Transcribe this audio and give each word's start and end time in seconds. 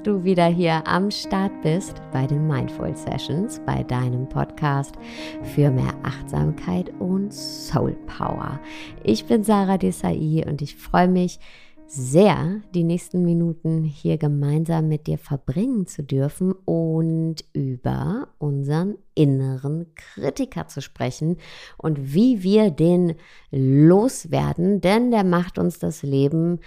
dass 0.00 0.04
du 0.04 0.24
wieder 0.24 0.46
hier 0.46 0.86
am 0.86 1.10
Start 1.10 1.52
bist 1.62 2.00
bei 2.10 2.26
den 2.26 2.46
Mindful 2.46 2.96
Sessions, 2.96 3.60
bei 3.66 3.82
deinem 3.82 4.28
Podcast 4.28 4.94
für 5.42 5.70
mehr 5.70 5.94
Achtsamkeit 6.02 6.90
und 7.00 7.34
Soul 7.34 7.92
Power. 8.06 8.58
Ich 9.04 9.26
bin 9.26 9.44
Sarah 9.44 9.76
Desai 9.76 10.42
und 10.46 10.62
ich 10.62 10.76
freue 10.76 11.08
mich 11.08 11.38
sehr, 11.86 12.62
die 12.74 12.84
nächsten 12.84 13.22
Minuten 13.24 13.84
hier 13.84 14.16
gemeinsam 14.16 14.88
mit 14.88 15.06
dir 15.06 15.18
verbringen 15.18 15.86
zu 15.86 16.02
dürfen 16.02 16.52
und 16.64 17.44
über 17.52 18.28
unseren 18.38 18.96
inneren 19.14 19.94
Kritiker 19.96 20.66
zu 20.66 20.80
sprechen 20.80 21.36
und 21.76 22.14
wie 22.14 22.42
wir 22.42 22.70
den 22.70 23.16
loswerden, 23.50 24.80
denn 24.80 25.10
der 25.10 25.24
macht 25.24 25.58
uns 25.58 25.78
das 25.78 26.02
Leben 26.02 26.60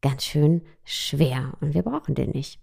ganz 0.00 0.24
schön 0.24 0.62
schwer 0.84 1.52
und 1.60 1.74
wir 1.74 1.82
brauchen 1.82 2.14
den 2.14 2.30
nicht. 2.30 2.58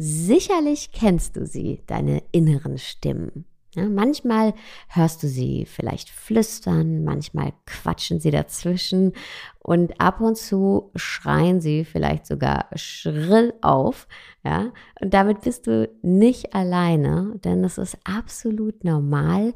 Sicherlich 0.00 0.92
kennst 0.92 1.36
du 1.36 1.44
sie, 1.44 1.82
deine 1.88 2.22
inneren 2.30 2.78
Stimmen. 2.78 3.46
Ja, 3.74 3.88
manchmal 3.88 4.54
hörst 4.88 5.24
du 5.24 5.26
sie 5.28 5.66
vielleicht 5.66 6.08
flüstern, 6.08 7.02
manchmal 7.02 7.52
quatschen 7.66 8.20
sie 8.20 8.30
dazwischen 8.30 9.12
und 9.58 10.00
ab 10.00 10.20
und 10.20 10.38
zu 10.38 10.92
schreien 10.94 11.60
sie 11.60 11.84
vielleicht 11.84 12.26
sogar 12.26 12.68
schrill 12.76 13.52
auf. 13.60 14.06
Ja, 14.44 14.72
und 15.00 15.12
damit 15.14 15.40
bist 15.40 15.66
du 15.66 15.90
nicht 16.00 16.54
alleine, 16.54 17.34
denn 17.42 17.64
es 17.64 17.76
ist 17.76 17.98
absolut 18.04 18.84
normal, 18.84 19.52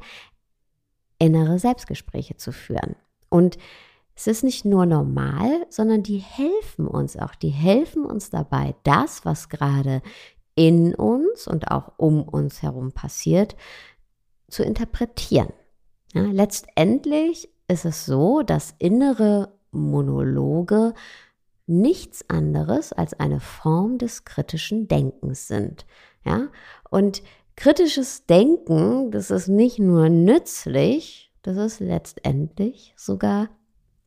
innere 1.19 1.57
Selbstgespräche 1.57 2.35
zu 2.35 2.51
führen. 2.51 2.97
Und 3.29 3.57
es 4.15 4.27
ist 4.27 4.43
nicht 4.43 4.63
nur 4.63 4.85
normal, 4.85 5.65
sondern 5.69 6.03
die 6.03 6.17
helfen 6.17 6.87
uns 6.87 7.17
auch. 7.17 7.35
Die 7.35 7.49
helfen 7.49 8.05
uns 8.05 8.29
dabei, 8.29 8.75
das, 8.83 9.25
was 9.25 9.49
gerade 9.49 10.01
in 10.55 10.93
uns 10.93 11.47
und 11.47 11.71
auch 11.71 11.93
um 11.97 12.21
uns 12.21 12.61
herum 12.61 12.91
passiert, 12.91 13.55
zu 14.49 14.63
interpretieren. 14.63 15.51
Ja, 16.13 16.21
letztendlich 16.23 17.49
ist 17.67 17.85
es 17.85 18.05
so, 18.05 18.43
dass 18.43 18.75
innere 18.77 19.57
Monologe 19.71 20.93
nichts 21.65 22.29
anderes 22.29 22.93
als 22.93 23.19
eine 23.19 23.39
Form 23.39 23.97
des 23.97 24.25
kritischen 24.25 24.87
Denkens 24.87 25.47
sind. 25.47 25.87
Ja, 26.23 26.49
und 26.91 27.23
kritisches 27.55 28.27
Denken, 28.27 29.09
das 29.11 29.31
ist 29.31 29.47
nicht 29.47 29.79
nur 29.79 30.09
nützlich, 30.09 31.31
das 31.41 31.57
ist 31.57 31.79
letztendlich 31.79 32.93
sogar 32.95 33.49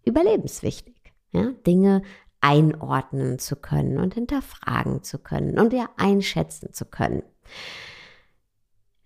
überlebenswichtig, 0.07 0.97
ja, 1.33 1.53
Dinge 1.67 2.03
einordnen 2.41 3.39
zu 3.39 3.57
können 3.57 3.99
und 3.99 4.15
hinterfragen 4.15 5.03
zu 5.03 5.19
können 5.19 5.59
und 5.59 5.73
ja 5.73 5.89
einschätzen 5.97 6.73
zu 6.73 6.85
können. 6.85 7.23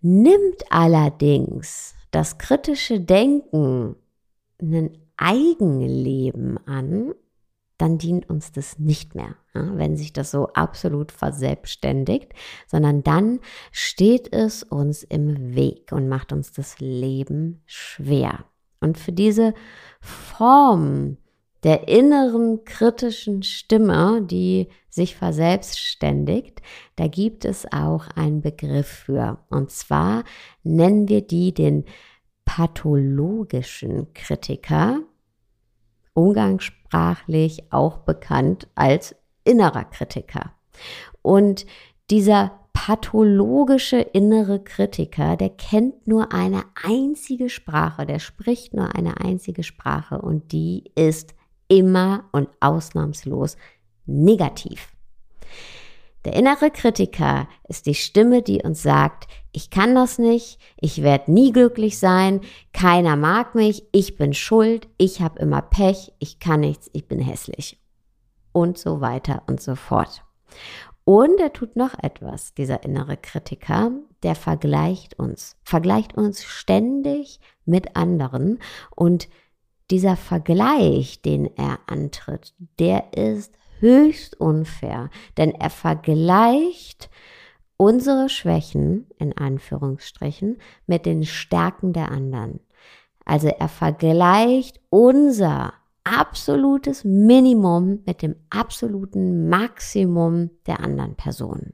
Nimmt 0.01 0.65
allerdings 0.71 1.95
das 2.11 2.39
kritische 2.39 3.01
Denken 3.01 3.97
ein 4.61 4.99
Eigenleben 5.16 6.59
an, 6.66 7.15
dann 7.78 7.97
dient 7.97 8.28
uns 8.28 8.53
das 8.53 8.78
nicht 8.78 9.15
mehr, 9.15 9.37
wenn 9.55 9.97
sich 9.97 10.12
das 10.12 10.31
so 10.31 10.49
absolut 10.49 11.12
verselbstständigt, 11.12 12.32
sondern 12.67 13.03
dann 13.03 13.41
steht 13.72 14.32
es 14.32 14.62
uns 14.62 15.03
im 15.03 15.55
Weg 15.55 15.93
und 15.93 16.09
macht 16.09 16.32
uns 16.32 16.53
das 16.53 16.78
Leben 16.78 17.62
schwer. 17.65 18.44
Und 18.81 18.99
für 18.99 19.13
diese 19.13 19.55
Form 20.01 21.19
der 21.63 21.89
inneren 21.89 22.65
kritischen 22.65 23.43
Stimme, 23.43 24.23
die 24.23 24.69
sich 24.89 25.15
verselbstständigt, 25.17 26.63
da 26.97 27.07
gibt 27.07 27.45
es 27.45 27.71
auch 27.71 28.09
einen 28.17 28.41
Begriff 28.41 28.89
für. 28.89 29.39
Und 29.51 29.71
zwar 29.71 30.25
nennen 30.63 31.09
wir 31.09 31.21
die 31.21 31.53
den 31.53 31.85
pathologischen 32.45 34.13
Kritiker, 34.15 35.01
umgangssprachlich 36.15 37.73
auch 37.73 37.99
bekannt 37.99 38.67
als 38.75 39.15
innerer 39.45 39.85
Kritiker. 39.85 40.53
Und 41.23 41.67
dieser 42.11 42.59
pathologische 42.87 43.99
innere 43.99 44.59
Kritiker, 44.59 45.37
der 45.37 45.51
kennt 45.51 46.07
nur 46.07 46.33
eine 46.33 46.65
einzige 46.83 47.51
Sprache, 47.51 48.07
der 48.07 48.21
spricht 48.21 48.73
nur 48.73 48.95
eine 48.97 49.21
einzige 49.21 49.65
Sprache 49.65 50.19
und 50.19 50.51
die 50.53 50.85
ist 50.95 51.35
immer 51.69 52.25
und 52.33 52.49
ausnahmslos 52.61 53.59
negativ. 54.07 54.95
Der 56.25 56.33
innere 56.33 56.71
Kritiker 56.71 57.49
ist 57.69 57.85
die 57.85 57.95
Stimme, 57.95 58.41
die 58.41 58.63
uns 58.63 58.83
sagt, 58.83 59.27
ich 59.53 59.69
kann 59.69 59.95
das 59.95 60.19
nicht, 60.19 60.59
ich 60.81 61.03
werde 61.03 61.31
nie 61.31 61.53
glücklich 61.53 61.99
sein, 61.99 62.41
keiner 62.73 63.17
mag 63.17 63.55
mich, 63.55 63.85
ich 63.93 64.17
bin 64.17 64.33
schuld, 64.33 64.89
ich 64.97 65.21
habe 65.21 65.39
immer 65.39 65.61
Pech, 65.61 66.15
ich 66.19 66.39
kann 66.39 66.61
nichts, 66.61 66.89
ich 66.95 67.07
bin 67.07 67.19
hässlich 67.19 67.79
und 68.53 68.79
so 68.79 69.03
weiter 69.03 69.43
und 69.49 69.61
so 69.61 69.75
fort. 69.75 70.25
Und 71.05 71.41
er 71.41 71.53
tut 71.53 71.77
noch 71.77 71.94
etwas, 72.03 72.55
dieser 72.55 72.84
innere 72.84 73.16
Kritiker, 73.16 73.93
der 74.22 74.34
vergleicht 74.34 75.19
uns, 75.19 75.56
vergleicht 75.65 76.16
uns 76.16 76.44
ständig 76.44 77.41
mit 77.65 77.97
anderen 77.97 78.59
und 78.94 79.28
dieser 79.91 80.16
Vergleich, 80.16 81.21
den 81.22 81.56
er 81.56 81.81
antritt, 81.87 82.55
der 82.78 83.12
ist 83.15 83.55
höchst 83.81 84.38
unfair, 84.41 85.11
denn 85.37 85.53
er 85.53 85.71
vergleicht 85.71 87.11
unsere 87.77 88.28
Schwächen 88.28 89.09
in 89.19 89.37
Anführungsstrichen 89.37 90.59
mit 90.87 91.06
den 91.06 91.25
Stärken 91.25 91.93
der 91.93 92.12
anderen. 92.12 92.61
Also 93.25 93.49
er 93.49 93.69
vergleicht 93.69 94.81
unser 94.91 95.72
absolutes 96.05 97.05
Minimum 97.05 98.03
mit 98.06 98.22
dem 98.22 98.37
absoluten 98.50 99.49
Maximum 99.49 100.50
der 100.66 100.81
anderen 100.81 101.15
Person. 101.16 101.72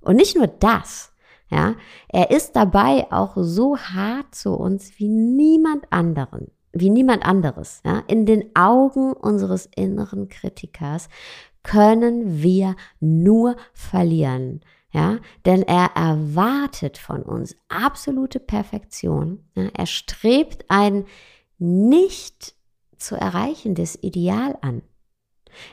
Und 0.00 0.16
nicht 0.16 0.36
nur 0.36 0.48
das, 0.48 1.12
ja, 1.48 1.74
er 2.08 2.30
ist 2.30 2.56
dabei 2.56 3.06
auch 3.10 3.34
so 3.36 3.76
hart 3.76 4.34
zu 4.34 4.54
uns 4.54 4.98
wie 4.98 5.08
niemand 5.08 5.84
anderen, 5.90 6.50
wie 6.72 6.90
niemand 6.90 7.24
anderes, 7.24 7.80
ja. 7.84 8.02
In 8.08 8.26
den 8.26 8.56
Augen 8.56 9.12
unseres 9.12 9.68
inneren 9.76 10.28
Kritikers 10.28 11.08
können 11.62 12.42
wir 12.42 12.74
nur 13.00 13.56
verlieren, 13.72 14.62
ja, 14.92 15.18
denn 15.46 15.62
er 15.62 15.90
erwartet 15.94 16.98
von 16.98 17.22
uns 17.22 17.56
absolute 17.68 18.40
Perfektion. 18.40 19.44
Ja? 19.54 19.68
Er 19.74 19.86
strebt 19.86 20.64
ein 20.68 21.04
nicht 21.58 22.54
zu 23.02 23.16
erreichendes 23.16 23.98
Ideal 24.02 24.56
an. 24.60 24.82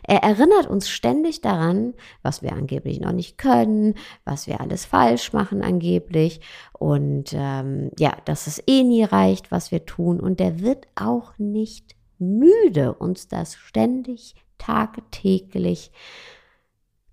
Er 0.04 0.24
erinnert 0.24 0.68
uns 0.68 0.90
ständig 0.90 1.42
daran, 1.42 1.94
was 2.22 2.42
wir 2.42 2.54
angeblich 2.54 3.00
noch 3.00 3.14
nicht 3.14 3.38
können, 3.38 3.96
was 4.26 4.48
wir 4.48 4.60
alles 4.60 4.86
falsch 4.86 5.34
machen 5.34 5.62
angeblich 5.62 6.42
und 6.78 7.31
ähm, 7.34 7.92
ja, 7.98 8.18
dass 8.26 8.48
es 8.48 8.62
eh 8.68 8.84
nie 8.84 9.04
reicht, 9.04 9.52
was 9.52 9.72
wir 9.72 9.86
tun. 9.86 10.20
Und 10.20 10.42
er 10.42 10.60
wird 10.60 10.88
auch 10.96 11.38
nicht 11.38 11.96
müde, 12.18 12.94
uns 12.94 13.28
das 13.28 13.56
ständig, 13.56 14.36
tagtäglich 14.58 15.92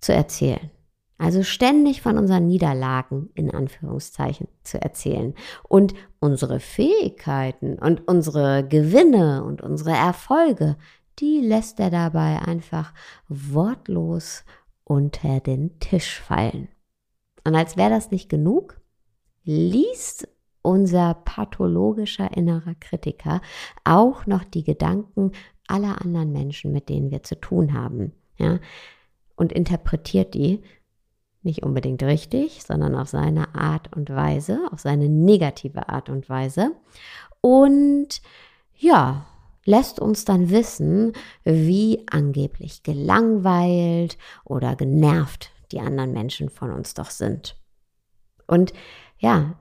zu 0.01 0.13
erzählen. 0.13 0.69
Also 1.17 1.41
ständig 1.41 2.01
von 2.01 2.17
unseren 2.17 2.45
Niederlagen 2.45 3.29
in 3.33 3.49
Anführungszeichen 3.49 4.47
zu 4.61 4.79
erzählen 4.79 5.33
und 5.67 5.95
unsere 6.19 6.59
Fähigkeiten 6.59 7.77
und 7.79 8.07
unsere 8.07 8.67
Gewinne 8.67 9.43
und 9.43 9.61
unsere 9.61 9.91
Erfolge, 9.91 10.77
die 11.19 11.39
lässt 11.39 11.79
er 11.79 11.89
dabei 11.89 12.41
einfach 12.41 12.93
wortlos 13.27 14.43
unter 14.83 15.39
den 15.39 15.79
Tisch 15.79 16.19
fallen. 16.19 16.67
Und 17.43 17.55
als 17.55 17.77
wäre 17.77 17.89
das 17.89 18.11
nicht 18.11 18.29
genug, 18.29 18.79
liest 19.43 20.27
unser 20.61 21.13
pathologischer 21.13 22.35
innerer 22.35 22.75
Kritiker 22.79 23.41
auch 23.83 24.25
noch 24.25 24.43
die 24.43 24.63
Gedanken 24.63 25.31
aller 25.67 26.01
anderen 26.01 26.31
Menschen, 26.31 26.71
mit 26.71 26.89
denen 26.89 27.11
wir 27.11 27.23
zu 27.23 27.39
tun 27.39 27.73
haben, 27.73 28.13
ja, 28.37 28.59
und 29.35 29.53
interpretiert 29.53 30.33
die 30.33 30.61
nicht 31.47 31.63
unbedingt 31.63 32.03
richtig, 32.03 32.63
sondern 32.63 32.93
auf 32.93 33.09
seine 33.09 33.55
Art 33.55 33.95
und 33.95 34.11
Weise, 34.11 34.59
auf 34.71 34.79
seine 34.81 35.09
negative 35.09 35.89
Art 35.89 36.09
und 36.09 36.29
Weise. 36.29 36.73
Und 37.41 38.21
ja, 38.75 39.25
lässt 39.65 39.99
uns 39.99 40.25
dann 40.25 40.49
wissen, 40.51 41.13
wie 41.43 42.05
angeblich 42.11 42.83
gelangweilt 42.83 44.17
oder 44.45 44.75
genervt 44.75 45.51
die 45.71 45.79
anderen 45.79 46.13
Menschen 46.13 46.49
von 46.49 46.71
uns 46.71 46.93
doch 46.93 47.09
sind. 47.09 47.57
Und 48.45 48.71
ja, 49.17 49.59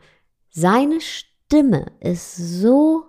seine 0.51 1.01
Stimme 1.01 1.87
ist 2.01 2.37
so 2.37 3.05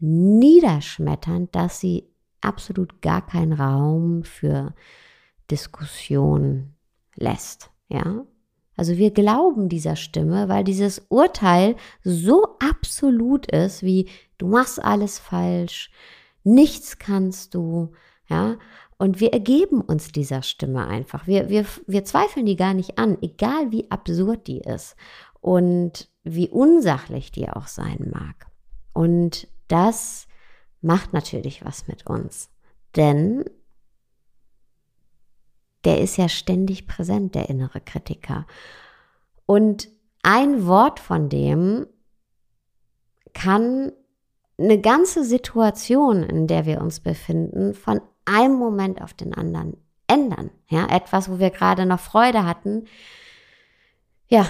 niederschmetternd, 0.00 1.54
dass 1.54 1.80
sie 1.80 2.08
absolut 2.40 3.00
gar 3.00 3.24
keinen 3.26 3.52
Raum 3.52 4.24
für 4.24 4.74
Diskussion 5.50 6.74
lässt. 7.16 7.73
Ja, 7.94 8.26
also 8.76 8.96
wir 8.96 9.12
glauben 9.12 9.68
dieser 9.68 9.94
Stimme, 9.94 10.48
weil 10.48 10.64
dieses 10.64 11.06
Urteil 11.10 11.76
so 12.02 12.56
absolut 12.58 13.46
ist, 13.46 13.84
wie 13.84 14.08
du 14.36 14.48
machst 14.48 14.82
alles 14.82 15.20
falsch, 15.20 15.92
nichts 16.42 16.98
kannst 16.98 17.54
du, 17.54 17.92
ja, 18.26 18.56
und 18.98 19.20
wir 19.20 19.32
ergeben 19.32 19.80
uns 19.80 20.10
dieser 20.10 20.42
Stimme 20.42 20.88
einfach. 20.88 21.28
Wir, 21.28 21.48
wir, 21.48 21.66
wir 21.86 22.04
zweifeln 22.04 22.46
die 22.46 22.56
gar 22.56 22.74
nicht 22.74 22.98
an, 22.98 23.16
egal 23.22 23.70
wie 23.70 23.90
absurd 23.92 24.48
die 24.48 24.60
ist 24.60 24.96
und 25.40 26.08
wie 26.24 26.48
unsachlich 26.48 27.30
die 27.30 27.48
auch 27.48 27.68
sein 27.68 28.10
mag. 28.12 28.46
Und 28.92 29.46
das 29.68 30.26
macht 30.80 31.12
natürlich 31.12 31.64
was 31.64 31.86
mit 31.86 32.08
uns, 32.08 32.50
denn 32.96 33.44
der 35.84 36.00
ist 36.00 36.16
ja 36.16 36.28
ständig 36.28 36.86
präsent, 36.86 37.34
der 37.34 37.48
innere 37.48 37.80
Kritiker. 37.80 38.46
Und 39.46 39.88
ein 40.22 40.66
Wort 40.66 41.00
von 41.00 41.28
dem 41.28 41.86
kann 43.34 43.92
eine 44.58 44.80
ganze 44.80 45.24
Situation, 45.24 46.22
in 46.22 46.46
der 46.46 46.64
wir 46.64 46.80
uns 46.80 47.00
befinden, 47.00 47.74
von 47.74 48.00
einem 48.24 48.54
Moment 48.54 49.02
auf 49.02 49.12
den 49.12 49.34
anderen 49.34 49.76
ändern. 50.06 50.50
Ja, 50.68 50.86
etwas, 50.86 51.30
wo 51.30 51.38
wir 51.38 51.50
gerade 51.50 51.86
noch 51.86 52.00
Freude 52.00 52.46
hatten, 52.46 52.84
ja, 54.28 54.46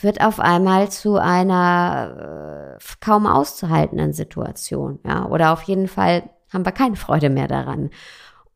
wird 0.00 0.20
auf 0.20 0.38
einmal 0.38 0.90
zu 0.90 1.16
einer 1.16 2.76
äh, 2.76 2.84
kaum 3.00 3.26
auszuhaltenden 3.26 4.12
Situation. 4.12 5.00
Ja, 5.04 5.26
oder 5.26 5.52
auf 5.52 5.62
jeden 5.62 5.88
Fall 5.88 6.30
haben 6.52 6.64
wir 6.64 6.72
keine 6.72 6.96
Freude 6.96 7.30
mehr 7.30 7.48
daran. 7.48 7.90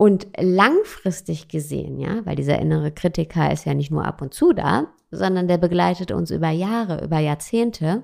Und 0.03 0.27
langfristig 0.37 1.47
gesehen, 1.47 2.01
ja, 2.01 2.27
weil 2.27 2.35
dieser 2.35 2.59
innere 2.59 2.91
Kritiker 2.91 3.53
ist 3.53 3.67
ja 3.67 3.73
nicht 3.73 3.93
nur 3.93 4.05
ab 4.05 4.21
und 4.21 4.35
zu 4.35 4.53
da, 4.53 4.89
sondern 5.13 5.47
der 5.47 5.59
begleitet 5.59 6.11
uns 6.11 6.33
über 6.33 6.51
Jahre, 6.51 7.05
über 7.05 7.21
Jahrzehnte, 7.21 8.03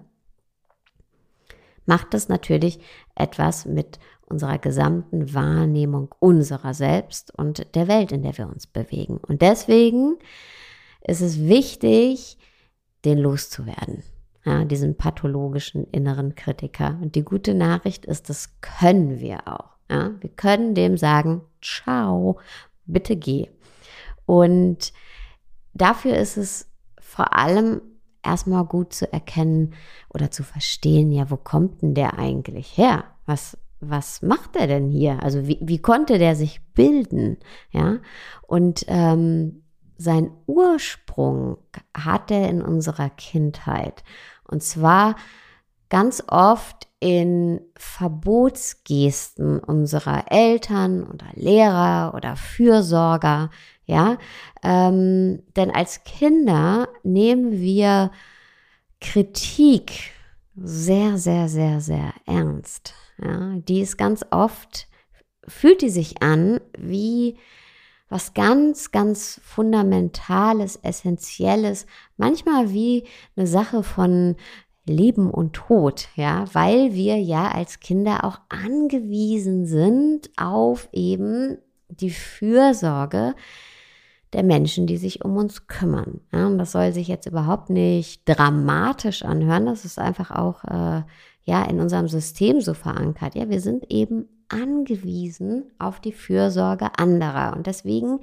macht 1.87 2.15
das 2.15 2.29
natürlich 2.29 2.79
etwas 3.17 3.67
mit 3.67 3.99
unserer 4.27 4.59
gesamten 4.59 5.35
Wahrnehmung 5.35 6.15
unserer 6.21 6.73
selbst 6.73 7.37
und 7.37 7.75
der 7.75 7.89
Welt, 7.89 8.13
in 8.13 8.23
der 8.23 8.39
wir 8.39 8.47
uns 8.47 8.69
bewegen. 8.69 9.17
Und 9.17 9.43
deswegen 9.43 10.19
ist 11.01 11.21
es 11.21 11.49
wichtig, 11.49 12.39
den 13.07 13.19
loszuwerden, 13.19 14.05
ja, 14.45 14.65
diesen 14.65 14.97
pathologischen 14.97 15.83
inneren 15.91 16.37
Kritiker. 16.37 16.97
Und 17.03 17.17
die 17.17 17.25
gute 17.25 17.55
Nachricht 17.55 18.07
ist, 18.07 18.29
das 18.29 18.61
können 18.61 19.19
wir 19.19 19.49
auch. 19.49 19.78
Ja, 19.91 20.13
wir 20.21 20.31
können 20.31 20.75
dem 20.75 20.97
sagen, 20.97 21.43
ciao, 21.63 22.39
bitte 22.87 23.17
geh. 23.17 23.49
Und 24.27 24.93
dafür 25.73 26.17
ist 26.17 26.37
es 26.37 26.71
vor 27.01 27.37
allem 27.37 27.81
erstmal 28.23 28.65
gut 28.65 28.93
zu 28.93 29.11
erkennen 29.13 29.75
oder 30.13 30.31
zu 30.31 30.43
verstehen, 30.43 31.13
ja, 31.13 31.31
wo 31.31 31.37
kommt 31.37 31.83
denn 31.83 31.95
der 31.95 32.19
eigentlich 32.19 32.77
her? 32.77 33.05
Was, 33.25 33.57
was 33.81 34.23
macht 34.23 34.57
er 34.57 34.67
denn 34.67 34.91
hier? 34.91 35.23
Also 35.23 35.47
wie, 35.47 35.59
wie 35.63 35.81
konnte 35.81 36.19
der 36.19 36.37
sich 36.37 36.61
bilden? 36.75 37.39
Ja, 37.71 37.99
und 38.43 38.85
ähm, 38.89 39.63
sein 39.97 40.31
Ursprung 40.47 41.59
hat 41.97 42.31
er 42.31 42.49
in 42.49 42.63
unserer 42.63 43.11
Kindheit. 43.11 44.05
Und 44.45 44.63
zwar 44.63 45.17
ganz 45.89 46.23
oft 46.29 46.88
in 47.01 47.61
Verbotsgesten 47.77 49.61
unserer 49.61 50.31
Eltern 50.31 51.05
oder 51.05 51.27
Lehrer 51.35 52.15
oder 52.15 52.37
Fürsorger, 52.37 53.51
ja, 53.87 54.19
ähm, 54.63 55.43
denn 55.57 55.71
als 55.71 56.05
Kinder 56.05 56.89
nehmen 57.03 57.53
wir 57.53 58.11
Kritik 59.01 60.13
sehr, 60.57 61.19
sehr, 61.19 61.49
sehr, 61.49 61.81
sehr 61.81 62.13
ernst. 62.27 62.95
Ja, 63.23 63.55
die 63.57 63.81
ist 63.81 63.97
ganz 63.97 64.25
oft, 64.31 64.89
fühlt 65.47 65.83
die 65.83 65.91
sich 65.91 66.21
an 66.23 66.61
wie 66.77 67.39
was 68.09 68.33
ganz, 68.35 68.91
ganz 68.91 69.41
Fundamentales, 69.45 70.77
Essentielles, 70.77 71.87
manchmal 72.17 72.73
wie 72.73 73.05
eine 73.37 73.47
Sache 73.47 73.83
von 73.83 74.37
Leben 74.89 75.31
und 75.31 75.55
Tod, 75.55 76.09
ja, 76.17 76.45
weil 76.53 76.95
wir 76.95 77.17
ja 77.17 77.51
als 77.51 77.81
Kinder 77.81 78.25
auch 78.25 78.41
angewiesen 78.49 79.67
sind 79.67 80.31
auf 80.37 80.89
eben 80.93 81.59
die 81.89 82.11
Fürsorge 82.11 83.35
der 84.33 84.43
Menschen, 84.43 84.87
die 84.87 84.99
sich 84.99 85.25
um 85.25 85.37
uns 85.37 85.67
kümmern. 85.67 86.21
Ja, 86.33 86.47
und 86.47 86.59
das 86.59 86.73
soll 86.73 86.93
sich 86.93 87.09
jetzt 87.09 87.27
überhaupt 87.27 87.71
nicht 87.71 88.23
dramatisch 88.27 89.23
anhören, 89.23 89.67
das 89.67 89.85
ist 89.85 89.99
einfach 89.99 90.31
auch 90.31 90.65
äh, 90.65 91.03
ja 91.45 91.65
in 91.65 91.81
unserem 91.81 92.09
System 92.09 92.61
so 92.61 92.75
verankert. 92.75 93.35
Ja, 93.35 93.49
wir 93.49 93.61
sind 93.61 93.91
eben 93.91 94.29
angewiesen 94.49 95.71
auf 95.79 96.01
die 96.01 96.13
Fürsorge 96.13 96.91
anderer 96.99 97.57
und 97.57 97.67
deswegen 97.67 98.21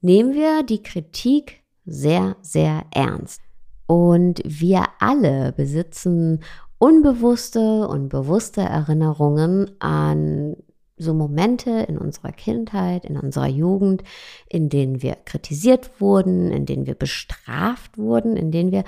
nehmen 0.00 0.34
wir 0.34 0.62
die 0.62 0.82
Kritik 0.82 1.62
sehr, 1.84 2.36
sehr 2.42 2.84
ernst. 2.92 3.40
Und 3.88 4.42
wir 4.44 4.84
alle 5.00 5.52
besitzen 5.52 6.44
unbewusste 6.76 7.88
und 7.88 8.10
bewusste 8.10 8.60
Erinnerungen 8.60 9.70
an 9.80 10.56
so 10.98 11.14
Momente 11.14 11.70
in 11.88 11.96
unserer 11.96 12.32
Kindheit, 12.32 13.06
in 13.06 13.16
unserer 13.16 13.46
Jugend, 13.46 14.02
in 14.46 14.68
denen 14.68 15.00
wir 15.00 15.14
kritisiert 15.14 16.00
wurden, 16.00 16.52
in 16.52 16.66
denen 16.66 16.86
wir 16.86 16.96
bestraft 16.96 17.96
wurden, 17.96 18.36
in 18.36 18.50
denen 18.50 18.72
wir 18.72 18.84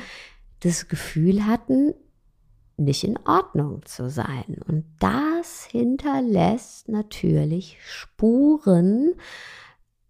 das 0.61 0.89
Gefühl 0.89 1.47
hatten, 1.47 1.95
nicht 2.77 3.05
in 3.05 3.19
Ordnung 3.27 3.83
zu 3.87 4.11
sein. 4.11 4.61
Und 4.67 4.85
das 4.99 5.65
hinterlässt 5.65 6.89
natürlich 6.89 7.79
Spuren 7.83 9.15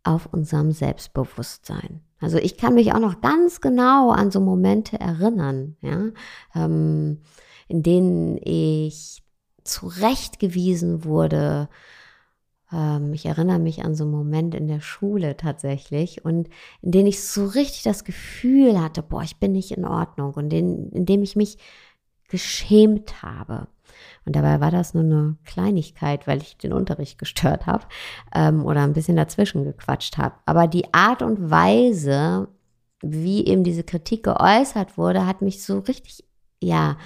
auf 0.02 0.26
unserem 0.32 0.72
Selbstbewusstsein. 0.72 2.00
Also 2.20 2.38
ich 2.38 2.56
kann 2.56 2.74
mich 2.74 2.92
auch 2.92 3.00
noch 3.00 3.20
ganz 3.20 3.60
genau 3.60 4.10
an 4.10 4.30
so 4.30 4.40
Momente 4.40 5.00
erinnern, 5.00 5.76
ja, 5.80 6.10
ähm, 6.54 7.22
in 7.68 7.82
denen 7.82 8.38
ich 8.42 9.22
zurechtgewiesen 9.64 11.04
wurde. 11.04 11.68
Ähm, 12.72 13.14
ich 13.14 13.26
erinnere 13.26 13.58
mich 13.58 13.84
an 13.84 13.94
so 13.94 14.04
einen 14.04 14.12
Moment 14.12 14.54
in 14.54 14.68
der 14.68 14.80
Schule 14.80 15.36
tatsächlich 15.36 16.24
und 16.24 16.48
in 16.82 16.92
denen 16.92 17.08
ich 17.08 17.22
so 17.22 17.46
richtig 17.46 17.84
das 17.84 18.04
Gefühl 18.04 18.80
hatte, 18.80 19.02
boah, 19.02 19.22
ich 19.22 19.38
bin 19.38 19.52
nicht 19.52 19.70
in 19.72 19.84
Ordnung 19.84 20.34
und 20.34 20.52
in, 20.52 20.90
in 20.90 21.06
dem 21.06 21.22
ich 21.22 21.36
mich 21.36 21.58
geschämt 22.28 23.22
habe. 23.22 23.68
Und 24.24 24.36
dabei 24.36 24.60
war 24.60 24.70
das 24.70 24.94
nur 24.94 25.02
eine 25.02 25.36
Kleinigkeit, 25.44 26.26
weil 26.26 26.42
ich 26.42 26.56
den 26.56 26.72
Unterricht 26.72 27.18
gestört 27.18 27.66
habe 27.66 27.84
ähm, 28.34 28.64
oder 28.64 28.82
ein 28.82 28.92
bisschen 28.92 29.16
dazwischen 29.16 29.64
gequatscht 29.64 30.18
habe. 30.18 30.34
Aber 30.46 30.66
die 30.66 30.92
Art 30.92 31.22
und 31.22 31.50
Weise, 31.50 32.48
wie 33.02 33.46
eben 33.46 33.64
diese 33.64 33.84
Kritik 33.84 34.24
geäußert 34.24 34.98
wurde, 34.98 35.26
hat 35.26 35.42
mich 35.42 35.64
so 35.64 35.78
richtig, 35.80 36.24
ja, 36.62 36.96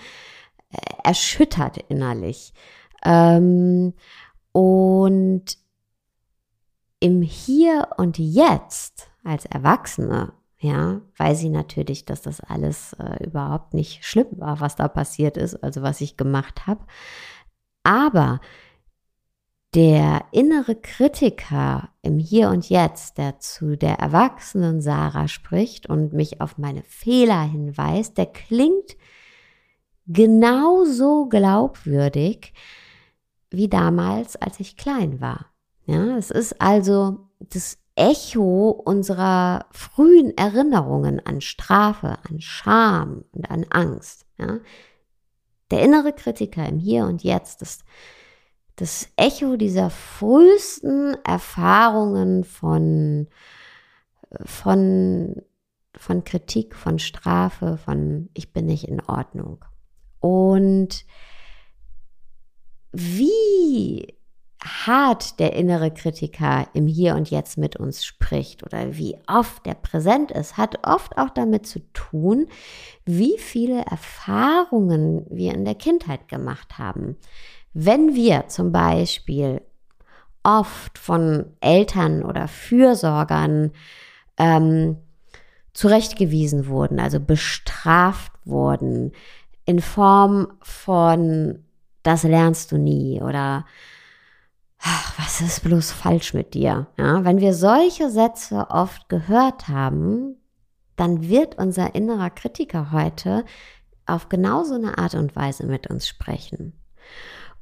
äh, 0.70 0.78
erschüttert 1.04 1.78
innerlich. 1.88 2.52
Ähm, 3.04 3.94
und 4.52 5.58
im 7.00 7.22
Hier 7.22 7.88
und 7.98 8.18
Jetzt 8.18 9.10
als 9.24 9.44
Erwachsene 9.46 10.32
ja, 10.58 11.00
weiß 11.16 11.40
sie 11.40 11.50
natürlich, 11.50 12.04
dass 12.04 12.22
das 12.22 12.40
alles 12.40 12.94
äh, 12.94 13.24
überhaupt 13.24 13.74
nicht 13.74 14.04
schlimm 14.04 14.28
war, 14.38 14.60
was 14.60 14.76
da 14.76 14.88
passiert 14.88 15.36
ist, 15.36 15.62
also 15.62 15.82
was 15.82 16.00
ich 16.00 16.16
gemacht 16.16 16.66
habe. 16.66 16.84
Aber 17.82 18.40
der 19.74 20.24
innere 20.30 20.76
Kritiker 20.76 21.90
im 22.00 22.18
Hier 22.18 22.48
und 22.50 22.70
Jetzt, 22.70 23.18
der 23.18 23.40
zu 23.40 23.76
der 23.76 23.98
erwachsenen 23.98 24.80
Sarah 24.80 25.26
spricht 25.26 25.88
und 25.88 26.12
mich 26.12 26.40
auf 26.40 26.58
meine 26.58 26.84
Fehler 26.84 27.42
hinweist, 27.42 28.16
der 28.16 28.26
klingt 28.26 28.96
genauso 30.06 31.26
glaubwürdig 31.26 32.52
wie 33.50 33.68
damals, 33.68 34.36
als 34.36 34.60
ich 34.60 34.76
klein 34.76 35.20
war. 35.20 35.46
Ja, 35.86 36.16
es 36.16 36.30
ist 36.30 36.60
also 36.60 37.28
das 37.40 37.78
Echo 37.96 38.70
unserer 38.70 39.66
frühen 39.70 40.36
Erinnerungen 40.36 41.24
an 41.24 41.40
Strafe, 41.40 42.18
an 42.28 42.40
Scham 42.40 43.24
und 43.32 43.50
an 43.50 43.64
Angst. 43.70 44.26
Ja? 44.38 44.58
Der 45.70 45.82
innere 45.82 46.12
Kritiker 46.12 46.68
im 46.68 46.78
Hier 46.78 47.04
und 47.06 47.22
Jetzt, 47.22 47.62
das, 47.62 47.84
das 48.76 49.08
Echo 49.16 49.56
dieser 49.56 49.90
frühesten 49.90 51.16
Erfahrungen 51.24 52.42
von, 52.44 53.28
von, 54.44 55.42
von 55.96 56.24
Kritik, 56.24 56.74
von 56.74 56.98
Strafe, 56.98 57.78
von 57.78 58.28
ich 58.34 58.52
bin 58.52 58.66
nicht 58.66 58.88
in 58.88 59.00
Ordnung. 59.02 59.64
Und 60.18 61.04
wie 62.90 64.13
hart 64.64 65.38
der 65.40 65.52
innere 65.52 65.90
Kritiker 65.90 66.66
im 66.72 66.86
Hier 66.86 67.14
und 67.14 67.30
Jetzt 67.30 67.58
mit 67.58 67.76
uns 67.76 68.04
spricht 68.04 68.64
oder 68.64 68.96
wie 68.96 69.16
oft 69.26 69.66
der 69.66 69.74
präsent 69.74 70.30
ist, 70.30 70.56
hat 70.56 70.86
oft 70.86 71.18
auch 71.18 71.30
damit 71.30 71.66
zu 71.66 71.80
tun, 71.92 72.46
wie 73.04 73.36
viele 73.38 73.84
Erfahrungen 73.84 75.26
wir 75.28 75.52
in 75.52 75.66
der 75.66 75.74
Kindheit 75.74 76.28
gemacht 76.28 76.78
haben. 76.78 77.16
Wenn 77.74 78.14
wir 78.14 78.48
zum 78.48 78.72
Beispiel 78.72 79.60
oft 80.42 80.98
von 80.98 81.46
Eltern 81.60 82.22
oder 82.22 82.48
Fürsorgern 82.48 83.72
ähm, 84.38 84.96
zurechtgewiesen 85.74 86.68
wurden, 86.68 87.00
also 87.00 87.20
bestraft 87.20 88.32
wurden, 88.44 89.12
in 89.66 89.80
Form 89.80 90.52
von 90.62 91.64
das 92.02 92.22
lernst 92.22 92.72
du 92.72 92.78
nie 92.78 93.20
oder 93.20 93.64
ach, 94.84 95.18
was 95.18 95.40
ist 95.40 95.64
bloß 95.64 95.90
falsch 95.92 96.34
mit 96.34 96.54
dir? 96.54 96.86
Ja, 96.98 97.24
wenn 97.24 97.40
wir 97.40 97.54
solche 97.54 98.10
Sätze 98.10 98.66
oft 98.70 99.08
gehört 99.08 99.68
haben, 99.68 100.36
dann 100.96 101.28
wird 101.28 101.58
unser 101.58 101.94
innerer 101.94 102.30
Kritiker 102.30 102.92
heute 102.92 103.44
auf 104.06 104.28
genau 104.28 104.62
so 104.64 104.74
eine 104.74 104.98
Art 104.98 105.14
und 105.14 105.34
Weise 105.34 105.66
mit 105.66 105.88
uns 105.88 106.06
sprechen. 106.06 106.74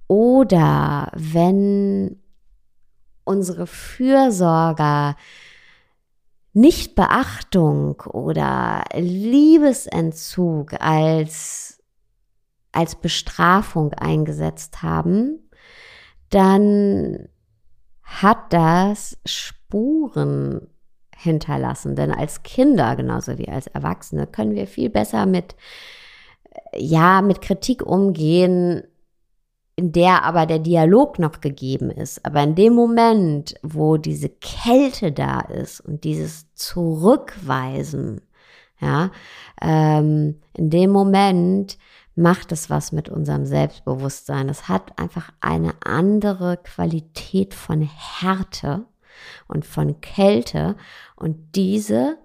Oder 0.09 1.11
wenn 1.15 2.21
unsere 3.25 3.69
Fürsorger 3.69 5.17
Nichtbeachtung 6.55 8.01
oder 8.03 8.85
Liebesentzug 8.95 10.75
als, 10.83 11.83
als 12.73 12.97
Bestrafung 12.97 13.95
eingesetzt 13.95 14.83
haben, 14.83 15.49
dann 16.35 17.29
hat 18.03 18.53
das 18.53 19.19
Spuren 19.25 20.69
hinterlassen. 21.17 21.97
Denn 21.97 22.13
als 22.13 22.43
Kinder, 22.43 22.97
genauso 22.97 23.39
wie 23.39 23.49
als 23.49 23.67
Erwachsene, 23.69 24.27
können 24.27 24.55
wir 24.55 24.67
viel 24.67 24.91
besser 24.91 25.27
mit, 25.27 25.55
ja, 26.77 27.23
mit 27.23 27.41
Kritik 27.41 27.85
umgehen, 27.85 28.83
in 29.77 29.93
der 29.93 30.25
aber 30.25 30.47
der 30.47 30.59
Dialog 30.59 31.19
noch 31.19 31.41
gegeben 31.41 31.91
ist. 31.91 32.25
Aber 32.27 32.43
in 32.43 32.55
dem 32.55 32.75
Moment, 32.75 33.55
wo 33.63 33.97
diese 33.97 34.29
Kälte 34.29 35.13
da 35.13 35.41
ist 35.41 35.81
und 35.81 36.05
dieses 36.05 36.53
Zurückweisen, 36.55 38.21
ja, 38.81 39.11
ähm, 39.61 40.41
in 40.55 40.71
dem 40.71 40.91
Moment 40.91 41.79
macht 42.15 42.53
es 42.53 42.69
was 42.71 42.93
mit 42.93 43.09
unserem 43.09 43.47
Selbstbewusstsein. 43.47 44.49
Es 44.49 44.69
hat 44.69 44.99
einfach 44.99 45.31
eine 45.41 45.75
andere 45.85 46.59
Qualität 46.59 47.55
von 47.55 47.83
Härte 47.83 48.85
und 49.49 49.65
von 49.65 50.01
Kälte 50.01 50.77
und 51.17 51.55
diese 51.55 52.19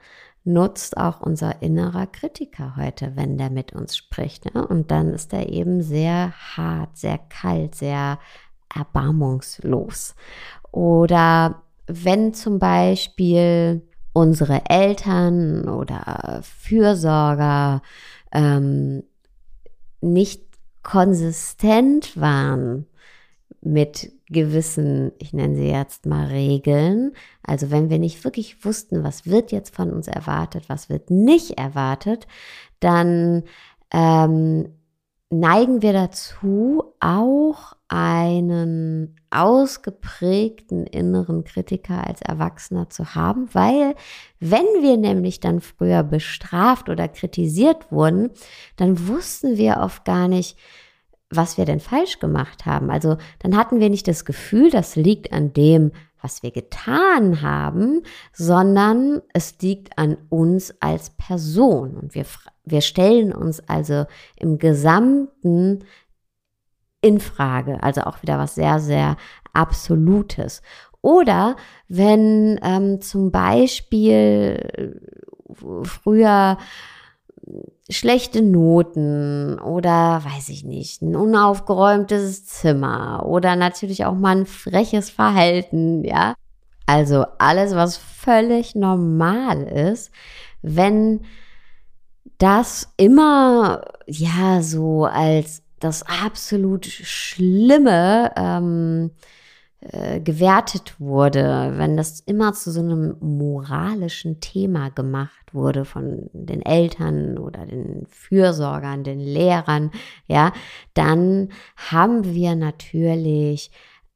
nutzt 0.44 0.98
auch 0.98 1.20
unser 1.20 1.62
innerer 1.62 2.08
Kritiker 2.08 2.75
heute, 2.77 3.15
wenn 3.15 3.38
der 3.38 3.50
mit 3.50 3.74
uns 3.74 3.98
spricht. 3.98 4.53
Ne? 4.53 4.65
Und 4.65 4.91
dann 4.91 5.13
ist 5.13 5.34
er 5.34 5.50
eben 5.50 5.82
sehr 5.82 6.34
hart, 6.56 6.98
sehr 6.98 7.17
kalt, 7.17 7.75
sehr 7.75 8.17
erbarmungslos. 8.74 10.15
Oder 10.72 11.63
wenn 11.88 12.34
zum 12.34 12.60
Beispiel 12.60 13.86
unsere 14.13 14.62
Eltern 14.70 15.67
oder 15.67 16.39
Fürsorger 16.44 17.82
ähm, 18.32 19.03
nicht 20.01 20.43
konsistent 20.83 22.19
waren 22.19 22.85
mit 23.61 24.11
gewissen, 24.29 25.11
ich 25.19 25.33
nenne 25.33 25.55
sie 25.55 25.69
jetzt 25.69 26.05
mal 26.05 26.27
Regeln. 26.27 27.13
Also 27.43 27.71
wenn 27.71 27.89
wir 27.89 27.99
nicht 27.99 28.23
wirklich 28.23 28.63
wussten, 28.65 29.03
was 29.03 29.25
wird 29.25 29.51
jetzt 29.51 29.75
von 29.75 29.91
uns 29.91 30.07
erwartet, 30.07 30.69
was 30.69 30.89
wird 30.89 31.09
nicht 31.09 31.57
erwartet, 31.57 32.27
dann 32.79 33.43
ähm, 33.91 34.69
neigen 35.29 35.81
wir 35.81 35.93
dazu, 35.93 36.83
auch 36.99 37.76
einen 37.89 39.15
ausgeprägten 39.29 40.86
inneren 40.86 41.44
Kritiker 41.44 42.06
als 42.06 42.22
Erwachsener 42.22 42.89
zu 42.89 43.15
haben, 43.15 43.48
weil 43.53 43.96
wenn 44.39 44.65
wir 44.82 44.98
nämlich 44.98 45.39
dann 45.39 45.62
früher 45.62 46.03
bestraft 46.03 46.89
oder 46.89 47.08
kritisiert 47.08 47.91
wurden, 47.91 48.32
dann 48.75 49.08
wussten 49.08 49.58
wir 49.58 49.77
oft 49.77 50.03
gar 50.06 50.27
nicht, 50.27 50.58
was 51.29 51.58
wir 51.58 51.65
denn 51.65 51.79
falsch 51.79 52.20
gemacht 52.20 52.65
haben. 52.65 52.89
Also 52.89 53.17
dann 53.39 53.56
hatten 53.56 53.79
wir 53.79 53.89
nicht 53.89 54.08
das 54.08 54.25
Gefühl, 54.25 54.70
das 54.70 54.96
liegt 54.96 55.34
an 55.34 55.53
dem, 55.53 55.91
was 56.22 56.41
wir 56.41 56.51
getan 56.51 57.41
haben, 57.41 58.01
sondern 58.34 59.22
es 59.34 59.56
liegt 59.62 59.98
an 59.98 60.17
uns 60.29 60.74
als 60.79 61.12
Person. 61.12 61.96
Und 61.96 62.15
wir, 62.15 62.25
wir 62.65 62.82
stellen 62.82 63.34
uns 63.34 63.60
also 63.67 64.06
im 64.36 64.58
Gesamten 64.58 65.84
in 67.01 67.19
Frage. 67.19 67.81
Also 67.81 68.01
auch 68.01 68.21
wieder 68.21 68.37
was 68.37 68.55
sehr, 68.55 68.79
sehr 68.79 69.17
Absolutes. 69.53 70.61
Oder 71.01 71.55
wenn 71.87 72.59
ähm, 72.61 73.01
zum 73.01 73.31
Beispiel 73.31 75.01
früher 75.83 76.57
schlechte 77.89 78.41
Noten 78.41 79.57
oder 79.59 80.21
weiß 80.23 80.49
ich 80.49 80.63
nicht, 80.63 81.01
ein 81.01 81.15
unaufgeräumtes 81.15 82.45
Zimmer 82.45 83.25
oder 83.25 83.55
natürlich 83.55 84.05
auch 84.05 84.15
mal 84.15 84.37
ein 84.37 84.45
freches 84.45 85.09
Verhalten, 85.09 86.03
ja. 86.03 86.35
Also 86.85 87.25
alles, 87.37 87.75
was 87.75 87.97
völlig 87.97 88.75
normal 88.75 89.63
ist, 89.63 90.11
wenn 90.61 91.21
das 92.37 92.93
immer 92.97 93.83
ja 94.05 94.61
so 94.61 95.05
als 95.05 95.63
das 95.79 96.03
absolut 96.03 96.86
Schlimme 96.86 98.31
ähm, 98.36 99.12
äh, 99.79 100.19
gewertet 100.19 101.00
wurde, 101.00 101.74
wenn 101.75 101.98
das 101.98 102.19
immer 102.22 102.53
zu 102.53 102.72
so 102.72 102.79
einem 102.79 103.15
moralischen 103.19 104.39
Thema 104.39 104.89
gemacht 104.89 105.53
wurde 105.53 105.86
von 105.86 106.29
den 106.34 106.63
Eltern 106.63 107.38
oder 107.38 107.65
den 107.65 108.07
Fürsorgern, 108.07 109.03
den 109.03 109.19
Lehrern, 109.19 109.91
ja, 110.25 110.51
dann 110.96 111.50
haben 111.75 112.24
wir 112.25 112.55
natürlich 112.55 113.69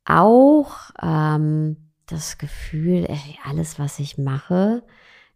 auch 0.04 0.90
ähm, 1.02 1.78
das 2.08 2.38
Gefühl, 2.38 3.06
ey, 3.08 3.38
alles, 3.46 3.78
was 3.78 4.00
ich 4.00 4.18
mache, 4.18 4.84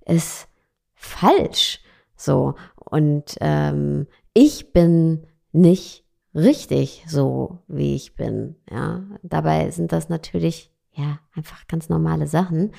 ist 0.05 0.47
falsch. 0.95 1.81
So. 2.15 2.55
Und 2.75 3.35
ähm, 3.41 4.07
ich 4.33 4.73
bin 4.73 5.27
nicht 5.51 6.04
richtig 6.35 7.05
so, 7.07 7.59
wie 7.67 7.95
ich 7.95 8.15
bin. 8.15 8.55
Ja, 8.69 9.03
dabei 9.23 9.71
sind 9.71 9.91
das 9.91 10.09
natürlich 10.09 10.71
ja 10.91 11.19
einfach 11.35 11.67
ganz 11.67 11.89
normale 11.89 12.27
Sachen. 12.27 12.71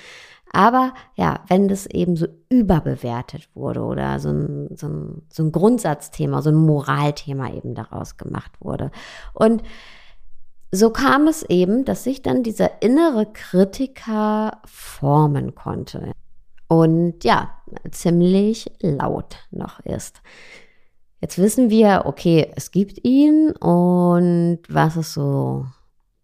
Aber 0.52 0.94
ja, 1.16 1.40
wenn 1.48 1.68
das 1.68 1.86
eben 1.86 2.16
so 2.16 2.26
überbewertet 2.48 3.48
wurde 3.54 3.82
oder 3.82 4.20
so 4.20 4.30
ein, 4.30 4.68
so 4.76 4.88
ein, 4.88 5.22
so 5.28 5.42
ein 5.42 5.52
Grundsatzthema, 5.52 6.40
so 6.40 6.50
ein 6.50 6.56
Moralthema 6.56 7.52
eben 7.52 7.74
daraus 7.74 8.16
gemacht 8.16 8.52
wurde. 8.60 8.90
Und 9.34 9.62
so 10.72 10.90
kam 10.90 11.26
es 11.26 11.42
eben, 11.42 11.84
dass 11.84 12.04
sich 12.04 12.22
dann 12.22 12.42
dieser 12.42 12.82
innere 12.82 13.26
Kritiker 13.32 14.60
formen 14.64 15.54
konnte. 15.54 16.12
Und 16.68 17.24
ja, 17.24 17.50
ziemlich 17.90 18.70
laut 18.80 19.36
noch 19.50 19.80
ist. 19.80 20.22
Jetzt 21.20 21.38
wissen 21.38 21.70
wir, 21.70 22.02
okay, 22.04 22.52
es 22.56 22.70
gibt 22.70 23.04
ihn 23.04 23.52
und 23.52 24.60
was 24.68 24.96
ist 24.96 25.14
so 25.14 25.66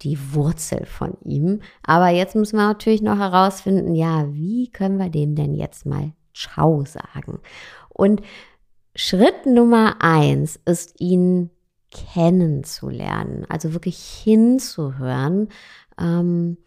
die 0.03 0.19
Wurzel 0.35 0.85
von 0.85 1.17
ihm. 1.25 1.61
Aber 1.83 2.09
jetzt 2.09 2.35
müssen 2.35 2.57
wir 2.57 2.67
natürlich 2.67 3.03
noch 3.03 3.19
herausfinden, 3.19 3.95
ja, 3.95 4.33
wie 4.33 4.69
können 4.71 4.99
wir 4.99 5.11
dem 5.11 5.35
denn 5.35 5.55
jetzt 5.55 5.87
mal 5.87 6.13
Ciao 6.35 6.85
sagen? 6.85 7.41
Und 7.89 8.23
Schritt 8.95 9.47
Nummer 9.47 9.97
eins 10.01 10.61
ist, 10.65 11.01
ihn 11.01 11.51
kennenzulernen, 11.91 13.47
also 13.49 13.73
wirklich 13.73 13.99
hinzuhören. 13.99 15.49
Ähm, 15.99 16.59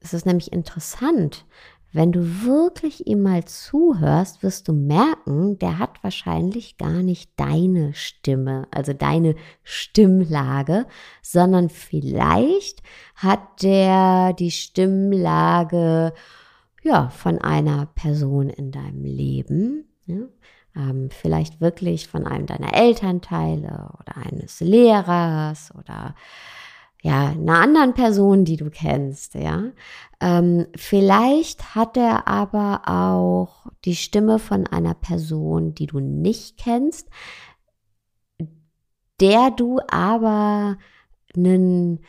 es 0.00 0.14
ist 0.14 0.26
nämlich 0.26 0.52
interessant, 0.52 1.44
wenn 1.92 2.12
du 2.12 2.44
wirklich 2.44 3.06
ihm 3.06 3.22
mal 3.22 3.44
zuhörst, 3.44 4.42
wirst 4.42 4.68
du 4.68 4.72
merken, 4.72 5.58
der 5.58 5.78
hat 5.78 6.02
wahrscheinlich 6.02 6.76
gar 6.76 7.02
nicht 7.02 7.32
deine 7.36 7.94
Stimme, 7.94 8.68
also 8.70 8.92
deine 8.92 9.34
Stimmlage, 9.64 10.86
sondern 11.20 11.68
vielleicht 11.68 12.82
hat 13.16 13.62
der 13.62 14.32
die 14.34 14.52
Stimmlage 14.52 16.12
ja 16.82 17.08
von 17.08 17.38
einer 17.38 17.86
Person 17.86 18.50
in 18.50 18.70
deinem 18.70 19.04
Leben. 19.04 19.88
Ja? 20.06 20.28
Ähm, 20.76 21.10
vielleicht 21.10 21.60
wirklich 21.60 22.06
von 22.06 22.24
einem 22.24 22.46
deiner 22.46 22.74
Elternteile 22.74 23.90
oder 23.98 24.16
eines 24.16 24.60
Lehrers 24.60 25.72
oder 25.76 26.14
ja, 27.02 27.28
einer 27.30 27.60
anderen 27.60 27.94
Person, 27.94 28.44
die 28.44 28.56
du 28.56 28.70
kennst, 28.70 29.34
ja. 29.34 29.72
Ähm, 30.20 30.66
vielleicht 30.76 31.74
hat 31.74 31.96
er 31.96 32.28
aber 32.28 32.82
auch 32.86 33.66
die 33.84 33.96
Stimme 33.96 34.38
von 34.38 34.66
einer 34.66 34.94
Person, 34.94 35.74
die 35.74 35.86
du 35.86 35.98
nicht 36.00 36.58
kennst, 36.58 37.08
der 39.20 39.50
du 39.50 39.80
aber 39.88 40.76
einen, 41.34 42.00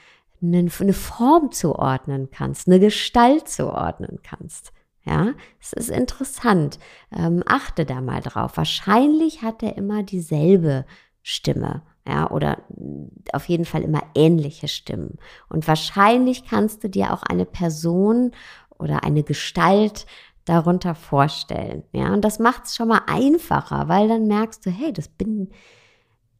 einen, 0.41 0.71
eine 0.77 0.93
Form 0.93 1.51
zuordnen 1.51 2.29
kannst, 2.31 2.67
eine 2.67 2.79
Gestalt 2.79 3.47
zuordnen 3.47 4.19
kannst. 4.23 4.73
Ja, 5.03 5.33
es 5.59 5.73
ist 5.73 5.89
interessant. 5.89 6.77
Ähm, 7.11 7.43
achte 7.47 7.85
da 7.85 8.01
mal 8.01 8.21
drauf. 8.21 8.57
Wahrscheinlich 8.57 9.41
hat 9.41 9.63
er 9.63 9.75
immer 9.75 10.03
dieselbe 10.03 10.85
Stimme. 11.23 11.81
Ja, 12.07 12.31
oder 12.31 12.57
auf 13.31 13.47
jeden 13.47 13.65
Fall 13.65 13.83
immer 13.83 14.01
ähnliche 14.15 14.67
Stimmen. 14.67 15.17
Und 15.49 15.67
wahrscheinlich 15.67 16.45
kannst 16.45 16.83
du 16.83 16.89
dir 16.89 17.13
auch 17.13 17.21
eine 17.23 17.45
Person 17.45 18.31
oder 18.79 19.03
eine 19.03 19.23
Gestalt 19.23 20.07
darunter 20.45 20.95
vorstellen. 20.95 21.83
Ja, 21.93 22.13
und 22.13 22.21
das 22.21 22.39
macht 22.39 22.65
es 22.65 22.75
schon 22.75 22.87
mal 22.87 23.01
einfacher, 23.07 23.87
weil 23.87 24.07
dann 24.07 24.27
merkst 24.27 24.65
du, 24.65 24.71
hey, 24.71 24.91
das 24.91 25.07
bin, 25.07 25.49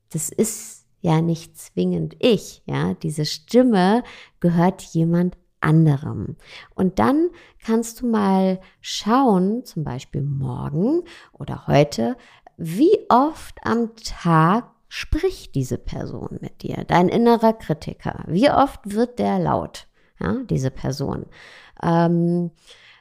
das 0.09 0.29
ist 0.29 0.87
ja 1.01 1.21
nicht 1.21 1.57
zwingend 1.57 2.15
ich. 2.19 2.63
Ja, 2.65 2.95
diese 2.95 3.25
Stimme 3.25 4.03
gehört 4.39 4.81
jemand 4.81 5.37
anderem. 5.59 6.37
Und 6.73 6.99
dann 6.99 7.29
kannst 7.63 8.01
du 8.01 8.07
mal 8.07 8.59
schauen, 8.81 9.63
zum 9.63 9.83
Beispiel 9.83 10.21
morgen 10.21 11.03
oder 11.33 11.67
heute, 11.67 12.17
wie 12.57 12.97
oft 13.09 13.59
am 13.63 13.95
Tag 13.95 14.71
spricht 14.93 15.55
diese 15.55 15.77
Person 15.77 16.37
mit 16.41 16.63
dir, 16.63 16.83
dein 16.85 17.07
innerer 17.07 17.53
Kritiker. 17.53 18.25
Wie 18.27 18.51
oft 18.51 18.93
wird 18.93 19.19
der 19.19 19.39
laut, 19.39 19.87
ja, 20.19 20.39
diese 20.49 20.69
Person? 20.69 21.27
Ähm, 21.81 22.51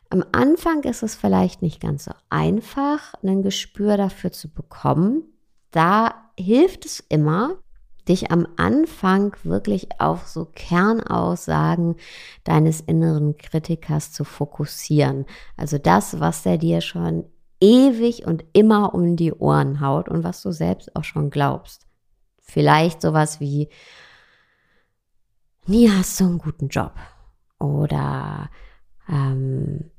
am 0.08 0.24
Anfang 0.30 0.84
ist 0.84 1.02
es 1.02 1.16
vielleicht 1.16 1.62
nicht 1.62 1.80
ganz 1.80 2.04
so 2.04 2.12
einfach, 2.28 3.14
ein 3.24 3.42
Gespür 3.42 3.96
dafür 3.96 4.30
zu 4.30 4.48
bekommen. 4.48 5.24
Da 5.72 6.14
hilft 6.38 6.86
es 6.86 7.00
immer, 7.08 7.56
dich 8.08 8.30
am 8.30 8.46
Anfang 8.56 9.34
wirklich 9.42 9.88
auf 9.98 10.28
so 10.28 10.44
Kernaussagen 10.44 11.96
deines 12.44 12.80
inneren 12.80 13.36
Kritikers 13.36 14.12
zu 14.12 14.22
fokussieren. 14.22 15.26
Also 15.56 15.76
das, 15.76 16.20
was 16.20 16.44
der 16.44 16.56
dir 16.56 16.82
schon 16.82 17.24
ewig 17.60 18.26
und 18.26 18.44
immer 18.52 18.94
um 18.94 19.16
die 19.16 19.32
Ohren 19.32 19.80
haut 19.80 20.08
und 20.08 20.24
was 20.24 20.42
du 20.42 20.50
selbst 20.52 20.96
auch 20.96 21.04
schon 21.04 21.30
glaubst. 21.30 21.86
Vielleicht 22.40 23.02
sowas 23.02 23.40
wie, 23.40 23.68
nie 25.66 25.90
hast 25.90 26.18
du 26.20 26.24
einen 26.24 26.38
guten 26.38 26.68
Job 26.68 26.94
oder 27.58 28.50
ähm, 29.08 29.90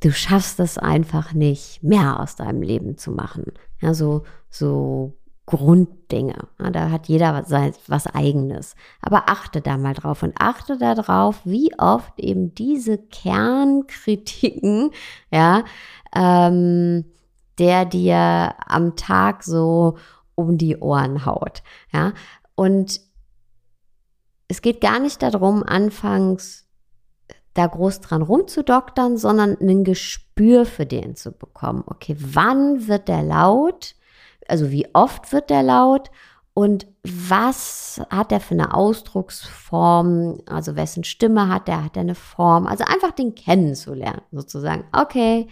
du 0.00 0.12
schaffst 0.12 0.58
es 0.60 0.78
einfach 0.78 1.32
nicht, 1.32 1.82
mehr 1.82 2.20
aus 2.20 2.36
deinem 2.36 2.62
Leben 2.62 2.98
zu 2.98 3.12
machen. 3.12 3.44
Ja, 3.80 3.94
so, 3.94 4.24
so 4.50 5.16
Grunddinge. 5.46 6.48
Da 6.58 6.90
hat 6.90 7.06
jeder 7.08 7.34
was, 7.34 7.78
was 7.86 8.06
eigenes. 8.06 8.76
Aber 9.02 9.28
achte 9.28 9.60
da 9.60 9.76
mal 9.76 9.94
drauf 9.94 10.22
und 10.22 10.34
achte 10.38 10.78
darauf, 10.78 11.40
wie 11.44 11.70
oft 11.78 12.18
eben 12.18 12.54
diese 12.54 12.98
Kernkritiken, 12.98 14.90
ja, 15.30 15.64
ähm, 16.14 17.04
der 17.58 17.84
dir 17.84 18.54
am 18.66 18.96
Tag 18.96 19.44
so 19.44 19.98
um 20.34 20.58
die 20.58 20.78
Ohren 20.78 21.26
haut. 21.26 21.62
Ja, 21.92 22.12
und 22.54 23.00
es 24.48 24.62
geht 24.62 24.80
gar 24.80 24.98
nicht 24.98 25.22
darum, 25.22 25.62
anfangs 25.62 26.64
da 27.54 27.66
groß 27.68 28.00
dran 28.00 28.22
rumzudoktern, 28.22 29.16
sondern 29.16 29.56
ein 29.60 29.84
Gespür 29.84 30.66
für 30.66 30.86
den 30.86 31.14
zu 31.14 31.30
bekommen. 31.30 31.84
Okay, 31.86 32.16
wann 32.18 32.88
wird 32.88 33.08
der 33.08 33.22
laut? 33.22 33.94
Also 34.48 34.70
wie 34.70 34.88
oft 34.94 35.32
wird 35.32 35.50
der 35.50 35.62
laut? 35.62 36.10
Und 36.54 36.86
was 37.02 38.00
hat 38.10 38.30
er 38.30 38.38
für 38.38 38.54
eine 38.54 38.74
Ausdrucksform? 38.74 40.40
Also 40.46 40.76
wessen 40.76 41.02
Stimme 41.02 41.48
hat 41.48 41.68
er? 41.68 41.84
Hat 41.84 41.96
er 41.96 42.02
eine 42.02 42.14
Form? 42.14 42.66
Also 42.66 42.84
einfach 42.84 43.10
den 43.10 43.34
kennenzulernen, 43.34 44.22
sozusagen. 44.30 44.84
Okay, 44.92 45.48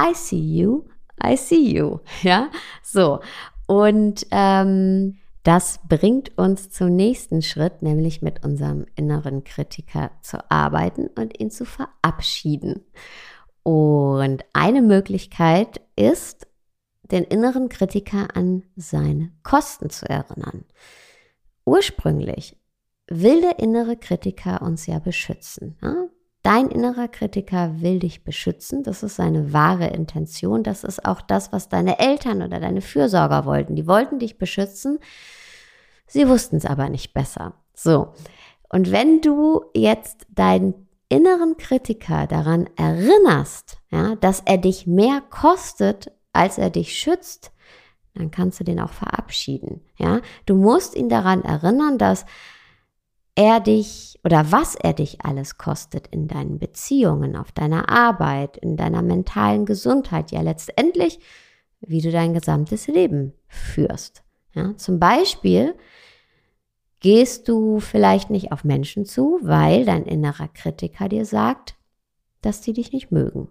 I 0.00 0.14
see 0.14 0.36
you, 0.36 0.84
I 1.22 1.36
see 1.36 1.76
you. 1.76 1.98
Ja, 2.22 2.48
so. 2.82 3.20
Und 3.66 4.26
ähm, 4.30 5.18
das 5.42 5.80
bringt 5.88 6.38
uns 6.38 6.70
zum 6.70 6.94
nächsten 6.96 7.42
Schritt, 7.42 7.82
nämlich 7.82 8.22
mit 8.22 8.44
unserem 8.44 8.86
inneren 8.94 9.44
Kritiker 9.44 10.12
zu 10.22 10.38
arbeiten 10.50 11.08
und 11.08 11.38
ihn 11.40 11.50
zu 11.50 11.66
verabschieden. 11.66 12.86
Und 13.64 14.44
eine 14.52 14.82
Möglichkeit 14.82 15.80
ist, 15.94 16.46
den 17.12 17.24
inneren 17.24 17.68
Kritiker 17.68 18.28
an 18.34 18.64
seine 18.74 19.30
Kosten 19.42 19.90
zu 19.90 20.08
erinnern. 20.08 20.64
Ursprünglich 21.64 22.56
will 23.08 23.40
der 23.42 23.58
innere 23.58 23.96
Kritiker 23.96 24.62
uns 24.62 24.86
ja 24.86 24.98
beschützen. 24.98 25.76
Ja? 25.82 26.08
Dein 26.42 26.70
innerer 26.70 27.06
Kritiker 27.06 27.80
will 27.80 28.00
dich 28.00 28.24
beschützen. 28.24 28.82
Das 28.82 29.04
ist 29.04 29.14
seine 29.14 29.52
wahre 29.52 29.88
Intention. 29.88 30.64
Das 30.64 30.82
ist 30.82 31.04
auch 31.04 31.20
das, 31.20 31.52
was 31.52 31.68
deine 31.68 32.00
Eltern 32.00 32.42
oder 32.42 32.58
deine 32.58 32.80
Fürsorger 32.80 33.44
wollten. 33.44 33.76
Die 33.76 33.86
wollten 33.86 34.18
dich 34.18 34.38
beschützen. 34.38 34.98
Sie 36.08 36.28
wussten 36.28 36.56
es 36.56 36.66
aber 36.66 36.88
nicht 36.88 37.14
besser. 37.14 37.54
So. 37.74 38.12
Und 38.68 38.90
wenn 38.90 39.20
du 39.20 39.66
jetzt 39.72 40.26
deinen 40.30 40.88
inneren 41.08 41.58
Kritiker 41.58 42.26
daran 42.26 42.68
erinnerst, 42.76 43.78
ja, 43.90 44.16
dass 44.16 44.42
er 44.44 44.58
dich 44.58 44.86
mehr 44.86 45.22
kostet, 45.30 46.10
als 46.32 46.58
er 46.58 46.70
dich 46.70 46.98
schützt, 46.98 47.52
dann 48.14 48.30
kannst 48.30 48.60
du 48.60 48.64
den 48.64 48.80
auch 48.80 48.92
verabschieden. 48.92 49.80
Ja, 49.96 50.20
du 50.46 50.54
musst 50.54 50.94
ihn 50.94 51.08
daran 51.08 51.42
erinnern, 51.42 51.98
dass 51.98 52.26
er 53.34 53.60
dich 53.60 54.18
oder 54.24 54.52
was 54.52 54.74
er 54.74 54.92
dich 54.92 55.24
alles 55.24 55.56
kostet 55.56 56.06
in 56.08 56.28
deinen 56.28 56.58
Beziehungen, 56.58 57.36
auf 57.36 57.52
deiner 57.52 57.88
Arbeit, 57.88 58.56
in 58.58 58.76
deiner 58.76 59.02
mentalen 59.02 59.64
Gesundheit, 59.64 60.30
ja 60.30 60.42
letztendlich, 60.42 61.18
wie 61.80 62.00
du 62.00 62.10
dein 62.10 62.34
gesamtes 62.34 62.86
Leben 62.86 63.32
führst. 63.48 64.22
Ja, 64.54 64.76
zum 64.76 65.00
Beispiel 65.00 65.74
gehst 67.00 67.48
du 67.48 67.80
vielleicht 67.80 68.30
nicht 68.30 68.52
auf 68.52 68.64
Menschen 68.64 69.06
zu, 69.06 69.38
weil 69.42 69.84
dein 69.84 70.04
innerer 70.04 70.48
Kritiker 70.48 71.08
dir 71.08 71.24
sagt, 71.24 71.74
dass 72.42 72.60
die 72.60 72.74
dich 72.74 72.92
nicht 72.92 73.10
mögen. 73.10 73.48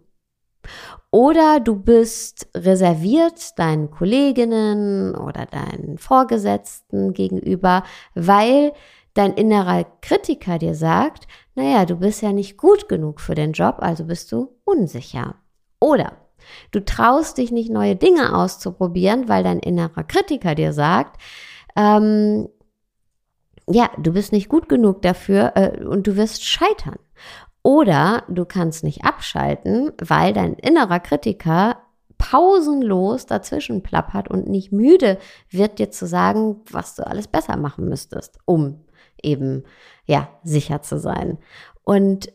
Oder 1.12 1.60
du 1.60 1.76
bist 1.76 2.48
reserviert 2.56 3.60
deinen 3.60 3.92
Kolleginnen 3.92 5.16
oder 5.16 5.46
deinen 5.46 5.98
Vorgesetzten 5.98 7.14
gegenüber, 7.14 7.84
weil 8.16 8.74
dein 9.14 9.34
innerer 9.34 9.86
Kritiker 10.02 10.58
dir 10.58 10.74
sagt, 10.74 11.28
naja, 11.56 11.86
du 11.86 11.98
bist 11.98 12.22
ja 12.22 12.32
nicht 12.32 12.58
gut 12.58 12.88
genug 12.88 13.20
für 13.20 13.36
den 13.36 13.52
Job, 13.52 13.78
also 13.80 14.06
bist 14.06 14.32
du 14.32 14.56
unsicher. 14.64 15.36
Oder 15.80 16.14
du 16.72 16.84
traust 16.84 17.38
dich 17.38 17.52
nicht, 17.52 17.70
neue 17.70 17.96
Dinge 17.96 18.36
auszuprobieren, 18.36 19.28
weil 19.28 19.44
dein 19.44 19.60
innerer 19.60 20.04
Kritiker 20.04 20.56
dir 20.56 20.72
sagt, 20.72 21.20
ähm, 21.76 22.48
ja, 23.70 23.90
du 23.98 24.14
bist 24.14 24.32
nicht 24.32 24.50
gut 24.50 24.70
genug 24.70 25.02
dafür 25.02 25.54
äh, 25.56 25.84
und 25.84 26.08
du 26.08 26.16
wirst 26.16 26.46
scheitern. 26.46 27.00
Oder 27.64 28.24
du 28.28 28.46
kannst 28.46 28.84
nicht 28.84 29.06
abschalten, 29.06 29.92
weil 30.02 30.34
dein 30.34 30.54
innerer 30.54 31.00
Kritiker 31.00 31.78
pausenlos 32.18 33.26
dazwischen 33.26 33.82
plappert 33.82 34.30
und 34.30 34.48
nicht 34.48 34.72
müde 34.72 35.18
wird, 35.50 35.80
dir 35.80 35.90
zu 35.92 36.06
sagen, 36.06 36.62
was 36.70 36.96
du 36.96 37.06
alles 37.06 37.28
besser 37.28 37.58
machen 37.58 37.90
müsstest, 37.90 38.38
um 38.46 38.86
eben, 39.22 39.64
ja, 40.06 40.30
sicher 40.44 40.82
zu 40.82 41.00
sein. 41.00 41.40
Und 41.84 42.32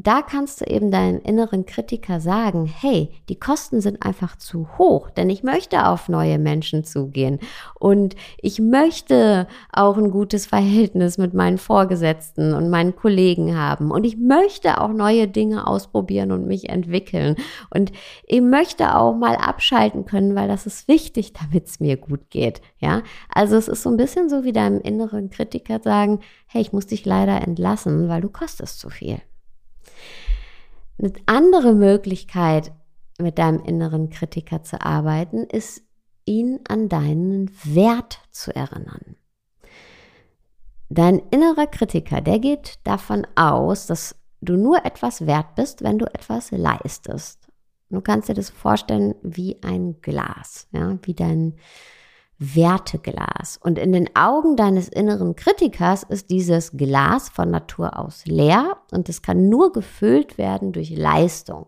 da 0.00 0.22
kannst 0.22 0.60
du 0.60 0.64
eben 0.64 0.92
deinen 0.92 1.20
inneren 1.20 1.66
Kritiker 1.66 2.20
sagen, 2.20 2.66
hey, 2.66 3.10
die 3.28 3.38
Kosten 3.38 3.80
sind 3.80 4.04
einfach 4.04 4.36
zu 4.36 4.68
hoch, 4.78 5.10
denn 5.10 5.28
ich 5.28 5.42
möchte 5.42 5.88
auf 5.88 6.08
neue 6.08 6.38
Menschen 6.38 6.84
zugehen 6.84 7.40
und 7.74 8.14
ich 8.40 8.60
möchte 8.60 9.48
auch 9.72 9.98
ein 9.98 10.12
gutes 10.12 10.46
Verhältnis 10.46 11.18
mit 11.18 11.34
meinen 11.34 11.58
Vorgesetzten 11.58 12.54
und 12.54 12.70
meinen 12.70 12.94
Kollegen 12.94 13.56
haben 13.56 13.90
und 13.90 14.04
ich 14.04 14.16
möchte 14.16 14.80
auch 14.80 14.92
neue 14.92 15.26
Dinge 15.26 15.66
ausprobieren 15.66 16.30
und 16.30 16.46
mich 16.46 16.68
entwickeln 16.68 17.34
und 17.70 17.90
ich 18.24 18.40
möchte 18.40 18.94
auch 18.94 19.16
mal 19.16 19.34
abschalten 19.34 20.04
können, 20.04 20.36
weil 20.36 20.46
das 20.46 20.64
ist 20.64 20.86
wichtig, 20.86 21.32
damit 21.40 21.66
es 21.66 21.80
mir 21.80 21.96
gut 21.96 22.30
geht, 22.30 22.62
ja? 22.78 23.02
Also 23.34 23.56
es 23.56 23.66
ist 23.66 23.82
so 23.82 23.90
ein 23.90 23.96
bisschen 23.96 24.28
so 24.28 24.44
wie 24.44 24.52
deinem 24.52 24.80
inneren 24.80 25.28
Kritiker 25.30 25.80
sagen, 25.80 26.20
hey, 26.46 26.62
ich 26.62 26.72
muss 26.72 26.86
dich 26.86 27.04
leider 27.04 27.42
entlassen, 27.42 28.08
weil 28.08 28.20
du 28.20 28.28
kostest 28.28 28.78
zu 28.78 28.90
viel. 28.90 29.20
Eine 30.98 31.12
andere 31.26 31.74
Möglichkeit, 31.74 32.72
mit 33.20 33.38
deinem 33.38 33.62
inneren 33.62 34.10
Kritiker 34.10 34.62
zu 34.62 34.80
arbeiten, 34.80 35.44
ist, 35.44 35.82
ihn 36.24 36.60
an 36.68 36.88
deinen 36.88 37.50
Wert 37.64 38.20
zu 38.30 38.54
erinnern. 38.54 39.16
dein 40.90 41.18
innerer 41.30 41.66
Kritiker, 41.66 42.20
der 42.20 42.38
geht 42.38 42.78
davon 42.84 43.26
aus, 43.34 43.86
dass 43.86 44.16
du 44.40 44.56
nur 44.56 44.84
etwas 44.84 45.26
wert 45.26 45.54
bist, 45.54 45.82
wenn 45.82 45.98
du 45.98 46.06
etwas 46.06 46.50
leistest. 46.50 47.48
Du 47.90 48.00
kannst 48.00 48.28
dir 48.28 48.34
das 48.34 48.50
vorstellen 48.50 49.14
wie 49.22 49.62
ein 49.62 50.00
Glas, 50.00 50.68
ja, 50.72 50.98
wie 51.02 51.14
dein 51.14 51.54
Werteglas. 52.38 53.58
Und 53.60 53.78
in 53.78 53.92
den 53.92 54.14
Augen 54.14 54.56
deines 54.56 54.88
inneren 54.88 55.34
Kritikers 55.34 56.04
ist 56.04 56.30
dieses 56.30 56.72
Glas 56.72 57.28
von 57.28 57.50
Natur 57.50 57.98
aus 57.98 58.26
leer 58.26 58.76
und 58.92 59.08
es 59.08 59.22
kann 59.22 59.48
nur 59.48 59.72
gefüllt 59.72 60.38
werden 60.38 60.72
durch 60.72 60.90
Leistung. 60.90 61.66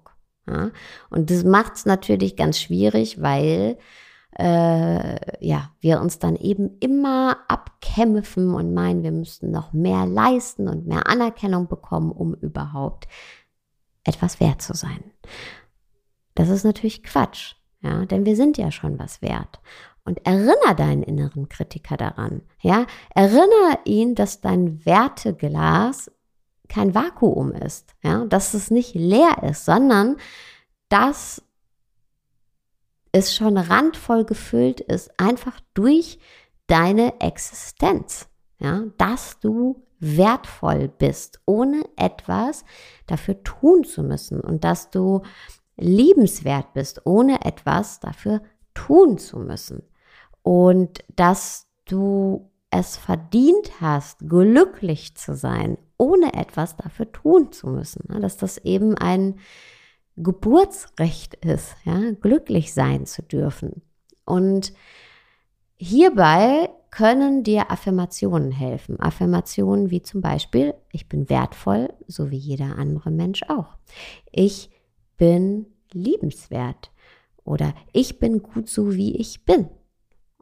Ja? 0.48 0.70
Und 1.10 1.30
das 1.30 1.44
macht 1.44 1.74
es 1.74 1.86
natürlich 1.86 2.36
ganz 2.36 2.58
schwierig, 2.58 3.20
weil 3.20 3.78
äh, 4.38 5.44
ja, 5.44 5.72
wir 5.80 6.00
uns 6.00 6.18
dann 6.20 6.36
eben 6.36 6.78
immer 6.78 7.38
abkämpfen 7.48 8.54
und 8.54 8.72
meinen, 8.72 9.02
wir 9.02 9.12
müssten 9.12 9.50
noch 9.50 9.72
mehr 9.72 10.06
leisten 10.06 10.68
und 10.68 10.86
mehr 10.86 11.08
Anerkennung 11.08 11.66
bekommen, 11.66 12.12
um 12.12 12.34
überhaupt 12.34 13.08
etwas 14.04 14.40
wert 14.40 14.62
zu 14.62 14.74
sein. 14.74 15.02
Das 16.36 16.48
ist 16.48 16.64
natürlich 16.64 17.02
Quatsch, 17.02 17.56
ja, 17.82 18.06
denn 18.06 18.24
wir 18.24 18.36
sind 18.36 18.56
ja 18.56 18.70
schon 18.70 18.98
was 18.98 19.20
wert. 19.20 19.60
Und 20.04 20.26
erinnere 20.26 20.74
deinen 20.76 21.02
inneren 21.02 21.48
Kritiker 21.48 21.96
daran, 21.96 22.42
ja, 22.60 22.86
erinnere 23.14 23.78
ihn, 23.84 24.14
dass 24.14 24.40
dein 24.40 24.84
Werteglas 24.84 26.10
kein 26.68 26.94
Vakuum 26.94 27.52
ist, 27.52 27.94
ja, 28.02 28.24
dass 28.24 28.54
es 28.54 28.70
nicht 28.70 28.94
leer 28.94 29.42
ist, 29.42 29.64
sondern 29.64 30.16
dass 30.88 31.42
es 33.12 33.34
schon 33.34 33.56
randvoll 33.58 34.24
gefüllt 34.24 34.80
ist, 34.80 35.10
einfach 35.18 35.60
durch 35.74 36.18
deine 36.66 37.20
Existenz, 37.20 38.28
ja, 38.60 38.84
dass 38.96 39.40
du 39.40 39.82
wertvoll 39.98 40.88
bist, 40.88 41.40
ohne 41.44 41.84
etwas 41.96 42.64
dafür 43.06 43.42
tun 43.42 43.84
zu 43.84 44.02
müssen. 44.02 44.40
Und 44.40 44.64
dass 44.64 44.90
du 44.90 45.22
liebenswert 45.76 46.72
bist, 46.72 47.04
ohne 47.04 47.44
etwas 47.44 48.00
dafür 48.00 48.42
tun 48.72 49.18
zu 49.18 49.38
müssen 49.38 49.82
und 50.42 51.00
dass 51.16 51.66
du 51.84 52.50
es 52.70 52.96
verdient 52.96 53.80
hast, 53.80 54.20
glücklich 54.20 55.16
zu 55.16 55.34
sein, 55.34 55.76
ohne 55.98 56.34
etwas 56.34 56.76
dafür 56.76 57.10
tun 57.10 57.52
zu 57.52 57.66
müssen, 57.66 58.04
dass 58.20 58.36
das 58.36 58.58
eben 58.58 58.96
ein 58.96 59.38
Geburtsrecht 60.16 61.34
ist, 61.34 61.74
ja, 61.84 62.12
glücklich 62.20 62.72
sein 62.72 63.06
zu 63.06 63.22
dürfen. 63.22 63.82
Und 64.24 64.72
hierbei 65.76 66.70
können 66.90 67.42
dir 67.42 67.70
Affirmationen 67.70 68.50
helfen. 68.50 68.98
Affirmationen 69.00 69.90
wie 69.90 70.02
zum 70.02 70.20
Beispiel, 70.20 70.74
ich 70.92 71.08
bin 71.08 71.28
wertvoll, 71.28 71.92
so 72.06 72.30
wie 72.30 72.36
jeder 72.36 72.76
andere 72.76 73.10
Mensch 73.10 73.42
auch. 73.48 73.76
Ich 74.30 74.70
bin 75.16 75.66
liebenswert 75.92 76.90
oder 77.44 77.74
ich 77.92 78.18
bin 78.18 78.42
gut 78.42 78.68
so, 78.68 78.94
wie 78.94 79.16
ich 79.16 79.44
bin. 79.44 79.68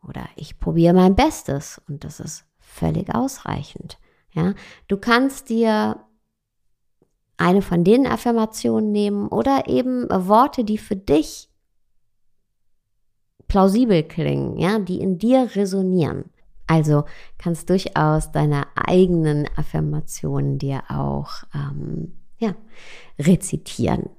Oder 0.09 0.29
ich 0.37 0.59
probiere 0.59 0.94
mein 0.94 1.14
Bestes 1.14 1.81
und 1.88 2.05
das 2.05 2.21
ist 2.21 2.44
völlig 2.59 3.14
ausreichend. 3.14 3.99
Ja, 4.33 4.55
du 4.88 4.97
kannst 4.97 5.49
dir 5.49 6.01
eine 7.37 7.62
von 7.62 7.85
den 7.85 8.07
Affirmationen 8.07 8.90
nehmen 8.90 9.29
oder 9.29 9.68
eben 9.68 10.09
Worte, 10.11 10.64
die 10.64 10.79
für 10.79 10.97
dich 10.97 11.49
plausibel 13.47 14.03
klingen, 14.03 14.59
ja, 14.59 14.79
die 14.79 15.01
in 15.01 15.18
dir 15.18 15.51
resonieren. 15.55 16.31
Also 16.66 17.05
kannst 17.38 17.71
durchaus 17.71 18.31
deine 18.31 18.66
eigenen 18.77 19.49
Affirmationen 19.57 20.59
dir 20.59 20.83
auch 20.90 21.44
ähm, 21.55 22.18
ja, 22.38 22.55
rezitieren. 23.18 24.11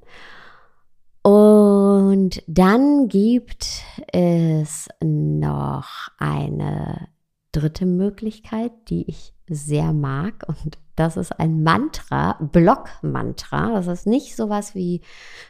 Und 2.10 2.42
dann 2.48 3.08
gibt 3.08 3.84
es 4.12 4.90
noch 5.00 6.10
eine 6.18 7.08
dritte 7.52 7.86
Möglichkeit, 7.86 8.72
die 8.90 9.08
ich 9.08 9.36
sehr 9.48 9.94
mag 9.94 10.44
und 10.48 10.80
das 10.96 11.18
ist 11.18 11.40
ein 11.40 11.62
Mantra, 11.62 12.34
Blockmantra. 12.42 13.74
Das 13.74 13.86
ist 13.86 14.08
nicht 14.08 14.36
sowas 14.36 14.74
wie 14.74 15.02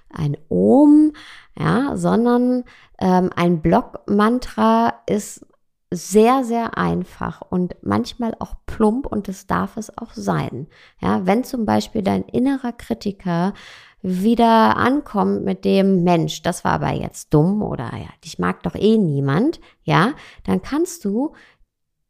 ein 0.10 0.36
Om, 0.50 1.14
ja, 1.58 1.96
sondern 1.96 2.66
ähm, 3.00 3.30
ein 3.38 3.62
Blockmantra 3.62 4.96
ist 5.08 5.46
sehr, 5.92 6.44
sehr 6.44 6.78
einfach 6.78 7.42
und 7.42 7.78
manchmal 7.84 8.36
auch 8.40 8.56
plump 8.66 9.06
und 9.06 9.30
das 9.30 9.48
darf 9.48 9.78
es 9.78 9.98
auch 9.98 10.12
sein. 10.14 10.68
Ja, 11.00 11.26
wenn 11.26 11.46
zum 11.46 11.66
Beispiel 11.66 12.02
dein 12.04 12.24
innerer 12.24 12.74
Kritiker 12.74 13.54
wieder 14.02 14.78
ankommt 14.78 15.44
mit 15.44 15.66
dem 15.66 16.04
Mensch, 16.04 16.42
das 16.42 16.64
war 16.64 16.74
aber 16.74 16.92
jetzt 16.94 17.34
dumm 17.34 17.62
oder 17.62 17.92
ja, 17.94 18.10
dich 18.24 18.40
mag 18.40 18.64
doch 18.64 18.76
eh 18.76 18.98
niemand, 18.98 19.60
ja, 19.84 20.14
dann 20.46 20.62
kannst 20.62 21.04
du 21.06 21.34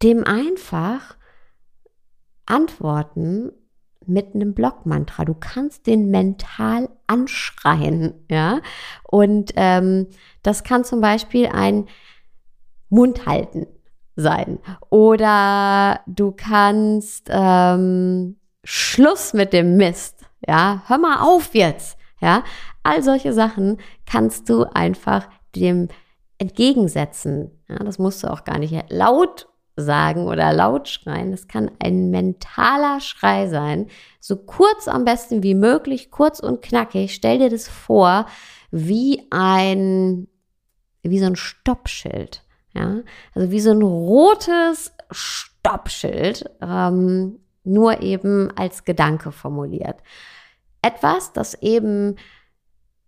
dem 0.02 0.24
einfach 0.24 1.18
antworten 2.46 3.52
mit 4.06 4.34
einem 4.34 4.54
Blockmantra. 4.54 5.24
Du 5.24 5.36
kannst 5.36 5.88
den 5.88 6.10
mental 6.10 6.90
anschreien, 7.08 8.26
ja. 8.30 8.62
Und 9.04 9.54
ähm, 9.56 10.08
das 10.42 10.64
kann 10.64 10.84
zum 10.84 11.00
Beispiel 11.00 11.48
ein 11.48 11.88
Mund 12.90 13.26
halten 13.26 13.68
sein. 14.16 14.60
Oder 14.90 16.02
du 16.08 16.32
kannst 16.32 17.30
ähm, 17.30 18.38
Schluss 18.64 19.34
mit 19.34 19.54
dem 19.54 19.78
Mist, 19.78 20.19
ja. 20.50 20.82
Hör 20.88 20.98
mal 20.98 21.22
auf 21.22 21.54
jetzt, 21.54 21.98
ja. 22.20 22.44
All 22.82 23.04
solche 23.04 23.34
Sachen 23.34 23.78
kannst 24.06 24.50
du 24.50 24.64
einfach 24.64 25.30
dem 25.56 25.90
entgegensetzen. 26.40 27.52
Ja, 27.70 27.78
das 27.80 28.00
musst 28.00 28.24
du 28.24 28.28
auch 28.32 28.44
gar 28.46 28.58
nicht 28.58 28.74
laut 28.90 29.48
sagen 29.76 30.28
oder 30.28 30.52
laut 30.52 30.88
schreien. 30.88 31.32
Das 31.32 31.48
kann 31.48 31.70
ein 31.80 32.10
mentaler 32.10 33.00
Schrei 33.00 33.48
sein. 33.48 33.88
So 34.20 34.38
kurz 34.38 34.88
am 34.88 35.06
besten 35.06 35.44
wie 35.44 35.54
möglich, 35.54 36.10
kurz 36.10 36.40
und 36.40 36.64
knackig. 36.64 37.14
Stell 37.14 37.38
dir 37.38 37.50
das 37.50 37.68
vor 37.68 38.26
wie 38.72 39.28
ein, 39.30 40.28
wie 41.04 41.20
so 41.20 41.28
ein 41.28 41.36
Stoppschild. 41.36 42.44
Ja, 42.74 43.02
also 43.36 43.52
wie 43.52 43.60
so 43.60 43.72
ein 43.72 43.82
rotes 43.82 44.94
Stoppschild, 45.12 46.46
ähm, 46.62 47.40
nur 47.64 48.02
eben 48.02 48.52
als 48.56 48.86
Gedanke 48.86 49.32
formuliert. 49.32 50.02
Etwas, 50.82 51.34
das 51.34 51.56
eben 51.62 52.16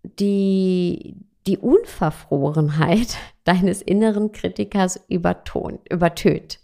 die, 0.02 1.16
die 1.46 1.58
Unverfrorenheit 1.58 3.16
deines 3.44 3.82
inneren 3.82 4.32
Kritikers 4.32 5.00
übertont, 5.08 5.80
übertönt. 5.90 6.58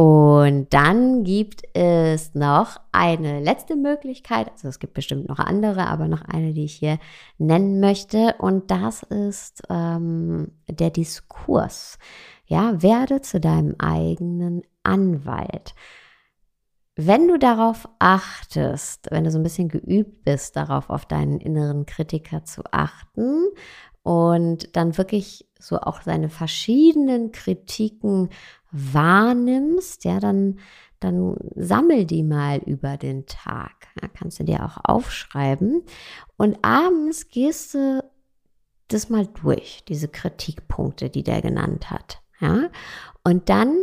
Und 0.00 0.68
dann 0.72 1.24
gibt 1.24 1.62
es 1.76 2.34
noch 2.34 2.80
eine 2.90 3.40
letzte 3.40 3.76
Möglichkeit, 3.76 4.50
also 4.50 4.68
es 4.68 4.78
gibt 4.78 4.94
bestimmt 4.94 5.28
noch 5.28 5.38
andere, 5.38 5.88
aber 5.88 6.08
noch 6.08 6.22
eine, 6.22 6.54
die 6.54 6.64
ich 6.64 6.76
hier 6.76 6.98
nennen 7.36 7.80
möchte. 7.80 8.34
Und 8.38 8.70
das 8.70 9.02
ist 9.02 9.62
ähm, 9.68 10.52
der 10.70 10.88
Diskurs. 10.88 11.98
Ja, 12.46 12.82
werde 12.82 13.20
zu 13.20 13.40
deinem 13.40 13.74
eigenen 13.78 14.62
Anwalt. 14.84 15.74
Wenn 16.96 17.28
du 17.28 17.38
darauf 17.38 17.88
achtest, 17.98 19.08
wenn 19.10 19.24
du 19.24 19.30
so 19.30 19.38
ein 19.38 19.42
bisschen 19.42 19.68
geübt 19.68 20.24
bist, 20.24 20.56
darauf 20.56 20.90
auf 20.90 21.06
deinen 21.06 21.40
inneren 21.40 21.86
Kritiker 21.86 22.44
zu 22.44 22.62
achten 22.72 23.46
und 24.02 24.76
dann 24.76 24.98
wirklich 24.98 25.48
so 25.58 25.78
auch 25.78 26.02
seine 26.02 26.28
verschiedenen 26.28 27.32
Kritiken 27.32 28.30
wahrnimmst, 28.72 30.04
ja, 30.04 30.20
dann, 30.20 30.58
dann 30.98 31.36
sammel 31.54 32.04
die 32.06 32.22
mal 32.22 32.58
über 32.58 32.96
den 32.96 33.26
Tag. 33.26 33.88
Ja, 34.00 34.08
kannst 34.08 34.40
du 34.40 34.44
dir 34.44 34.64
auch 34.64 34.78
aufschreiben. 34.82 35.82
Und 36.36 36.58
abends 36.62 37.28
gehst 37.28 37.74
du 37.74 38.02
das 38.88 39.08
mal 39.08 39.26
durch, 39.26 39.84
diese 39.86 40.08
Kritikpunkte, 40.08 41.10
die 41.10 41.22
der 41.22 41.42
genannt 41.42 41.90
hat. 41.90 42.20
Ja, 42.40 42.68
und 43.22 43.48
dann 43.48 43.74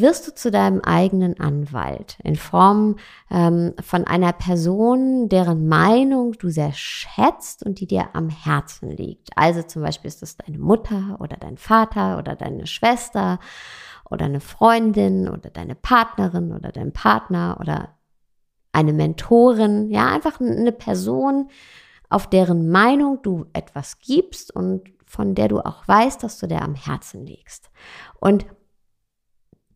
wirst 0.00 0.26
du 0.26 0.34
zu 0.34 0.50
deinem 0.50 0.80
eigenen 0.80 1.38
Anwalt 1.38 2.18
in 2.22 2.36
Form 2.36 2.96
ähm, 3.30 3.74
von 3.80 4.06
einer 4.06 4.32
Person, 4.32 5.28
deren 5.28 5.68
Meinung 5.68 6.32
du 6.32 6.48
sehr 6.50 6.72
schätzt 6.72 7.64
und 7.64 7.80
die 7.80 7.86
dir 7.86 8.08
am 8.14 8.28
Herzen 8.28 8.90
liegt. 8.90 9.30
Also 9.36 9.62
zum 9.62 9.82
Beispiel 9.82 10.08
ist 10.08 10.22
es 10.22 10.36
deine 10.36 10.58
Mutter 10.58 11.16
oder 11.20 11.36
dein 11.36 11.56
Vater 11.56 12.18
oder 12.18 12.36
deine 12.36 12.66
Schwester 12.66 13.38
oder 14.10 14.24
eine 14.26 14.40
Freundin 14.40 15.28
oder 15.28 15.50
deine 15.50 15.74
Partnerin 15.74 16.52
oder 16.52 16.72
dein 16.72 16.92
Partner 16.92 17.58
oder 17.60 17.94
eine 18.72 18.92
Mentorin. 18.92 19.90
Ja, 19.90 20.08
einfach 20.08 20.40
eine 20.40 20.72
Person, 20.72 21.50
auf 22.08 22.28
deren 22.28 22.70
Meinung 22.70 23.20
du 23.22 23.46
etwas 23.52 23.98
gibst 24.00 24.54
und 24.54 24.82
von 25.04 25.34
der 25.34 25.48
du 25.48 25.60
auch 25.60 25.86
weißt, 25.86 26.22
dass 26.22 26.38
du 26.38 26.46
der 26.46 26.62
am 26.62 26.74
Herzen 26.74 27.24
liegst. 27.24 27.70
Und 28.20 28.46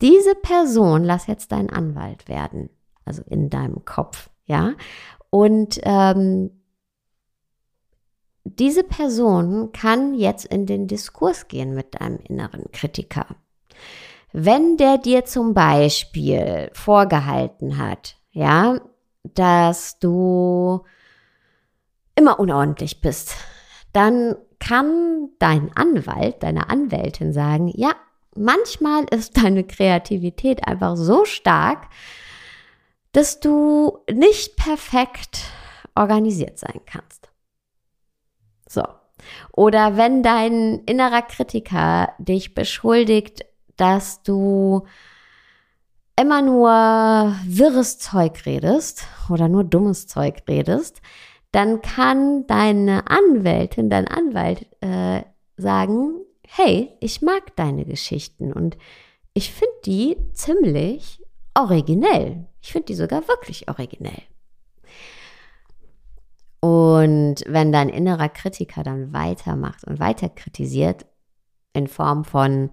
diese 0.03 0.35
Person, 0.35 1.05
lass 1.05 1.27
jetzt 1.27 1.53
dein 1.53 1.71
Anwalt 1.71 2.29
werden, 2.29 2.69
also 3.05 3.23
in 3.27 3.49
deinem 3.49 3.85
Kopf, 3.85 4.29
ja, 4.45 4.75
und 5.31 5.81
ähm, 5.85 6.51
diese 8.45 8.83
Person 8.83 9.73
kann 9.73 10.15
jetzt 10.15 10.45
in 10.45 10.67
den 10.67 10.89
Diskurs 10.89 11.49
gehen 11.49 11.75
mit 11.75 12.01
deinem 12.01 12.19
inneren 12.19 12.71
Kritiker. 12.73 13.27
Wenn 14.33 14.77
der 14.77 14.99
dir 14.99 15.25
zum 15.25 15.55
Beispiel 15.55 16.71
vorgehalten 16.73 17.79
hat, 17.79 18.17
ja, 18.33 18.79
dass 19.23 19.99
du 20.01 20.83
immer 22.17 22.41
unordentlich 22.41 23.01
bist, 23.01 23.37
dann 23.93 24.35
kann 24.59 25.29
dein 25.39 25.71
Anwalt, 25.77 26.43
deine 26.43 26.69
Anwältin 26.71 27.33
sagen, 27.33 27.69
ja, 27.75 27.93
manchmal 28.37 29.05
ist 29.05 29.37
deine 29.43 29.65
Kreativität 29.65 30.67
einfach 30.67 30.97
so 30.97 31.25
stark, 31.25 31.89
dass 33.13 33.41
du 33.41 33.99
nicht 34.11 34.57
perfekt 34.57 35.45
organisiert 35.95 36.59
sein 36.59 36.81
kannst. 36.87 37.31
So. 38.69 38.83
Oder 39.53 39.97
wenn 39.97 40.23
dein 40.23 40.81
innerer 40.87 41.23
Kritiker 41.23 42.13
dich 42.19 42.55
beschuldigt, 42.55 43.45
dass 43.77 44.23
du 44.23 44.87
immer 46.19 46.43
nur 46.43 47.35
wirres 47.47 47.99
Zeug 47.99 48.45
redest 48.47 49.05
oder 49.31 49.49
nur 49.49 49.65
dummes 49.65 50.07
Zeug 50.07 50.43
redest, 50.49 51.01
dann 51.53 51.83
kann 51.83 52.47
deine 52.47 53.05
Anwältin, 53.09 53.91
dein 53.91 54.09
Anwalt 54.09 54.67
äh, 54.81 55.23
sagen, 55.57 56.22
hey, 56.55 56.93
ich 57.01 57.23
mag 57.23 57.57
deine 57.57 57.87
Geschichten 57.87 58.53
und 58.53 58.77
ich 59.33 59.53
finde 59.53 59.75
die 59.87 60.17
ziemlich 60.35 61.23
originell. 61.55 62.47
Ich 62.61 62.73
finde 62.73 62.87
die 62.87 62.95
sogar 62.95 63.27
wirklich 63.27 63.69
originell. 63.69 64.23
Und 66.61 67.37
wenn 67.47 67.73
dein 67.73 67.89
innerer 67.89 68.29
Kritiker 68.29 68.83
dann 68.83 69.15
weitermacht 69.15 69.85
und 69.85 69.99
weiter 69.99 70.29
kritisiert, 70.29 71.07
in 71.73 71.89
Form 71.89 72.25
von, 72.25 72.71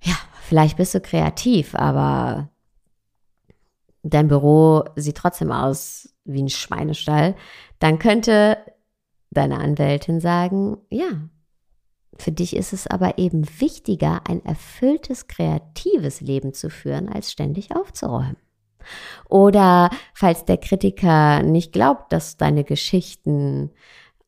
ja, 0.00 0.14
vielleicht 0.40 0.78
bist 0.78 0.94
du 0.94 1.00
kreativ, 1.00 1.74
aber 1.74 2.48
dein 4.02 4.28
Büro 4.28 4.84
sieht 4.96 5.18
trotzdem 5.18 5.52
aus 5.52 6.08
wie 6.24 6.42
ein 6.42 6.48
Schweinestall, 6.48 7.36
dann 7.80 7.98
könnte 7.98 8.56
deine 9.30 9.58
Anwältin 9.58 10.20
sagen, 10.20 10.78
ja, 10.88 11.28
für 12.18 12.32
dich 12.32 12.56
ist 12.56 12.72
es 12.72 12.86
aber 12.86 13.18
eben 13.18 13.46
wichtiger, 13.60 14.22
ein 14.28 14.44
erfülltes, 14.44 15.28
kreatives 15.28 16.20
Leben 16.20 16.52
zu 16.52 16.70
führen, 16.70 17.08
als 17.08 17.32
ständig 17.32 17.74
aufzuräumen. 17.74 18.36
Oder 19.28 19.90
falls 20.14 20.44
der 20.44 20.58
Kritiker 20.58 21.42
nicht 21.42 21.72
glaubt, 21.72 22.12
dass 22.12 22.36
deine 22.36 22.64
Geschichten 22.64 23.70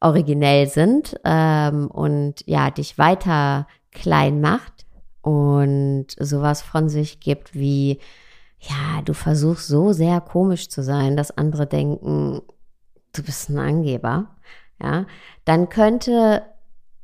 originell 0.01 0.68
sind 0.68 1.16
ähm, 1.24 1.88
und 1.88 2.46
ja, 2.46 2.70
dich 2.70 2.98
weiter 2.98 3.66
klein 3.92 4.40
macht 4.40 4.87
und 5.22 6.07
sowas 6.18 6.62
von 6.62 6.88
sich 6.88 7.20
gibt 7.20 7.55
wie, 7.55 7.98
ja, 8.61 9.03
du 9.05 9.12
versuchst 9.12 9.66
so 9.66 9.92
sehr 9.92 10.20
komisch 10.20 10.68
zu 10.68 10.83
sein, 10.83 11.16
dass 11.16 11.37
andere 11.37 11.66
denken, 11.66 12.42
du 13.12 13.22
bist 13.22 13.51
ein 13.51 13.59
Angeber, 13.59 14.37
ja, 14.81 15.07
dann 15.44 15.68
könnte 15.68 16.42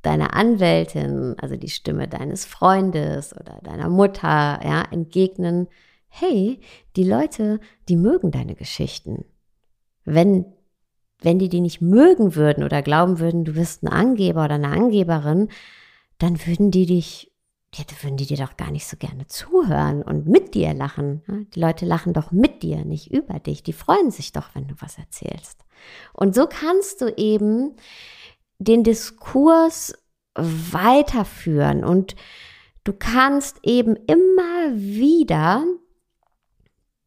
deine 0.07 0.35
Anwältin, 0.35 1.35
also 1.39 1.57
die 1.57 1.71
Stimme 1.71 2.09
deines 2.09 2.45
Freundes 2.45 3.35
oder 3.35 3.61
deiner 3.63 3.89
Mutter, 3.89 4.61
ja, 4.63 4.83
entgegnen, 4.91 5.69
hey, 6.09 6.61
die 6.97 7.05
Leute, 7.05 7.61
die 7.89 7.97
mögen 7.97 8.31
deine 8.31 8.55
Geschichten. 8.55 9.25
Wenn, 10.05 10.47
wenn 11.21 11.39
die 11.39 11.49
die 11.49 11.61
nicht 11.61 11.81
mögen 11.81 12.37
würden 12.37 12.63
oder 12.63 12.83
glauben 12.83 13.19
würden, 13.19 13.45
du 13.45 13.55
bist 13.55 13.83
ein 13.83 13.89
Angeber 13.89 14.45
oder 14.45 14.55
eine 14.55 14.69
Angeberin, 14.69 15.49
dann 16.19 16.47
würden 16.47 16.71
die 16.71 16.87
dich 16.87 17.31
würden 18.03 18.17
die 18.17 18.27
dir 18.27 18.37
doch 18.37 18.57
gar 18.57 18.71
nicht 18.71 18.87
so 18.87 18.97
gerne 18.97 19.27
zuhören 19.27 20.03
und 20.03 20.27
mit 20.27 20.55
dir 20.55 20.75
lachen. 20.75 21.23
Die 21.55 21.61
Leute 21.61 21.85
lachen 21.87 22.13
doch 22.13 22.31
mit 22.31 22.63
dir, 22.63 22.85
nicht 22.85 23.11
über 23.11 23.41
dich. 23.41 23.63
Die 23.63 23.73
freuen 23.73 24.13
sich 24.13 24.33
doch, 24.33 24.55
wenn 24.55 24.69
du 24.69 24.75
was 24.79 24.99
erzählst. 24.99 25.65
Und 26.13 26.35
so 26.35 26.47
kannst 26.47 27.01
du 27.01 27.13
eben 27.17 27.75
den 28.65 28.85
Diskurs 28.85 29.95
weiterführen 30.35 31.85
und 31.85 32.17
du 32.83 32.93
kannst 32.93 33.61
eben 33.63 33.97
immer 34.07 34.75
wieder 34.75 35.65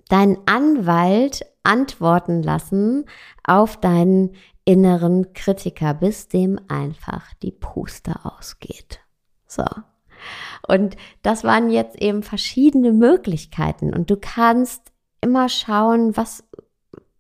deinen 0.09 0.37
Anwalt 0.45 1.45
antworten 1.63 2.41
lassen 2.41 3.05
auf 3.43 3.77
deinen 3.77 4.35
inneren 4.63 5.33
Kritiker, 5.33 5.93
bis 5.93 6.27
dem 6.27 6.59
einfach 6.67 7.33
die 7.41 7.51
Puste 7.51 8.13
ausgeht. 8.23 8.99
So. 9.45 9.65
Und 10.67 10.97
das 11.21 11.43
waren 11.43 11.69
jetzt 11.69 12.01
eben 12.01 12.23
verschiedene 12.23 12.91
Möglichkeiten. 12.91 13.93
Und 13.93 14.09
du 14.09 14.17
kannst 14.17 14.91
immer 15.21 15.49
schauen, 15.49 16.15
was, 16.17 16.43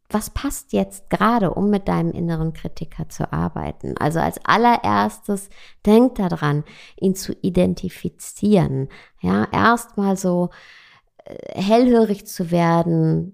was 0.09 0.29
passt 0.29 0.71
jetzt 0.71 1.09
gerade, 1.09 1.53
um 1.53 1.69
mit 1.69 1.87
deinem 1.87 2.11
inneren 2.11 2.53
Kritiker 2.53 3.09
zu 3.09 3.31
arbeiten. 3.33 3.97
Also 3.97 4.19
als 4.19 4.43
allererstes 4.45 5.49
denk 5.85 6.15
daran, 6.15 6.63
ihn 6.99 7.15
zu 7.15 7.33
identifizieren. 7.41 8.87
Ja, 9.19 9.47
erstmal 9.51 10.15
so 10.15 10.49
äh, 11.25 11.61
hellhörig 11.61 12.25
zu 12.25 12.51
werden, 12.51 13.33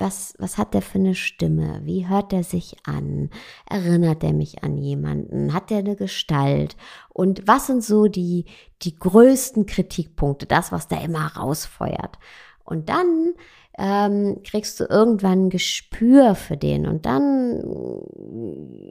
was, 0.00 0.34
was 0.38 0.56
hat 0.56 0.72
der 0.74 0.82
für 0.82 0.98
eine 0.98 1.14
Stimme? 1.14 1.80
Wie 1.84 2.08
hört 2.08 2.32
er 2.32 2.42
sich 2.42 2.76
an? 2.84 3.28
Erinnert 3.68 4.24
er 4.24 4.32
mich 4.32 4.64
an 4.64 4.78
jemanden? 4.78 5.52
Hat 5.52 5.70
er 5.70 5.78
eine 5.78 5.94
Gestalt? 5.94 6.76
Und 7.10 7.46
was 7.46 7.66
sind 7.66 7.84
so 7.84 8.06
die, 8.06 8.46
die 8.82 8.98
größten 8.98 9.66
Kritikpunkte? 9.66 10.46
Das, 10.46 10.72
was 10.72 10.88
der 10.88 11.02
immer 11.02 11.36
rausfeuert. 11.36 12.18
Und 12.64 12.88
dann 12.88 13.34
ähm, 13.78 14.40
kriegst 14.44 14.80
du 14.80 14.84
irgendwann 14.84 15.46
ein 15.46 15.50
Gespür 15.50 16.34
für 16.34 16.56
den. 16.56 16.86
Und 16.86 17.06
dann 17.06 17.62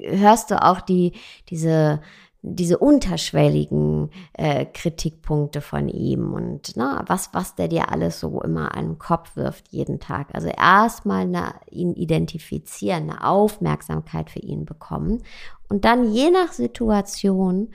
hörst 0.04 0.52
du 0.52 0.64
auch 0.64 0.82
die, 0.82 1.14
diese, 1.50 2.02
diese 2.42 2.78
unterschwelligen 2.78 4.10
äh, 4.34 4.66
Kritikpunkte 4.66 5.62
von 5.62 5.90
ihm. 5.90 6.34
Und 6.34 6.74
na, 6.76 7.04
was, 7.08 7.30
was 7.34 7.56
der 7.56 7.68
dir 7.68 7.92
alles 7.92 8.20
so 8.20 8.42
immer 8.42 8.76
an 8.76 8.86
den 8.86 9.00
Kopf 9.00 9.36
wirft 9.36 9.68
jeden 9.70 10.00
Tag. 10.00 10.30
Also 10.34 10.48
erstmal 10.48 11.30
ihn 11.70 11.94
identifizieren, 11.94 13.10
eine 13.10 13.26
Aufmerksamkeit 13.26 14.30
für 14.30 14.40
ihn 14.40 14.66
bekommen. 14.66 15.24
Und 15.68 15.86
dann 15.86 16.12
je 16.12 16.32
nach 16.32 16.52
Situation 16.52 17.70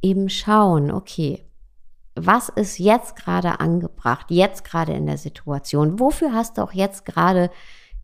eben 0.00 0.28
schauen, 0.28 0.90
okay, 0.90 1.45
was 2.16 2.48
ist 2.48 2.78
jetzt 2.78 3.16
gerade 3.16 3.60
angebracht, 3.60 4.26
jetzt 4.30 4.64
gerade 4.64 4.92
in 4.92 5.06
der 5.06 5.18
Situation? 5.18 6.00
Wofür 6.00 6.32
hast 6.32 6.58
du 6.58 6.62
auch 6.62 6.72
jetzt 6.72 7.04
gerade 7.04 7.50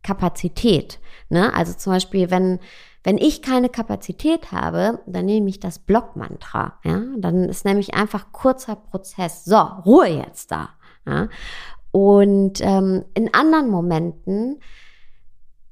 Kapazität? 0.03 0.99
Ne? 1.29 1.53
Also 1.53 1.73
zum 1.73 1.93
Beispiel, 1.93 2.31
wenn 2.31 2.59
wenn 3.05 3.17
ich 3.17 3.41
keine 3.41 3.67
Kapazität 3.67 4.53
habe, 4.53 4.99
dann 5.05 5.25
nehme 5.25 5.49
ich 5.49 5.59
das 5.59 5.77
Blockmantra. 5.77 6.79
Ja? 6.85 7.03
Dann 7.17 7.43
ist 7.49 7.65
nämlich 7.65 7.93
einfach 7.95 8.31
kurzer 8.31 8.77
Prozess. 8.77 9.43
So, 9.43 9.57
Ruhe 9.57 10.07
jetzt 10.07 10.51
da. 10.51 10.69
Ja? 11.05 11.27
Und 11.91 12.61
ähm, 12.61 13.03
in 13.13 13.33
anderen 13.33 13.69
Momenten 13.69 14.61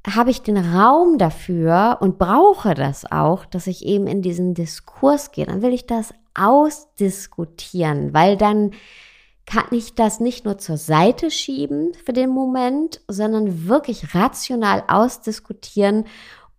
habe 0.07 0.31
ich 0.31 0.41
den 0.41 0.57
Raum 0.57 1.17
dafür 1.17 1.99
und 2.01 2.17
brauche 2.17 2.73
das 2.73 3.09
auch, 3.09 3.45
dass 3.45 3.67
ich 3.67 3.85
eben 3.85 4.07
in 4.07 4.21
diesen 4.21 4.53
Diskurs 4.53 5.31
gehe. 5.31 5.45
Dann 5.45 5.61
will 5.61 5.73
ich 5.73 5.85
das 5.85 6.13
ausdiskutieren, 6.33 8.13
weil 8.13 8.37
dann 8.37 8.71
kann 9.45 9.65
ich 9.71 9.95
das 9.95 10.19
nicht 10.19 10.45
nur 10.45 10.57
zur 10.57 10.77
Seite 10.77 11.31
schieben 11.31 11.93
für 12.05 12.13
den 12.13 12.29
Moment, 12.29 13.01
sondern 13.07 13.67
wirklich 13.67 14.15
rational 14.15 14.83
ausdiskutieren 14.87 16.05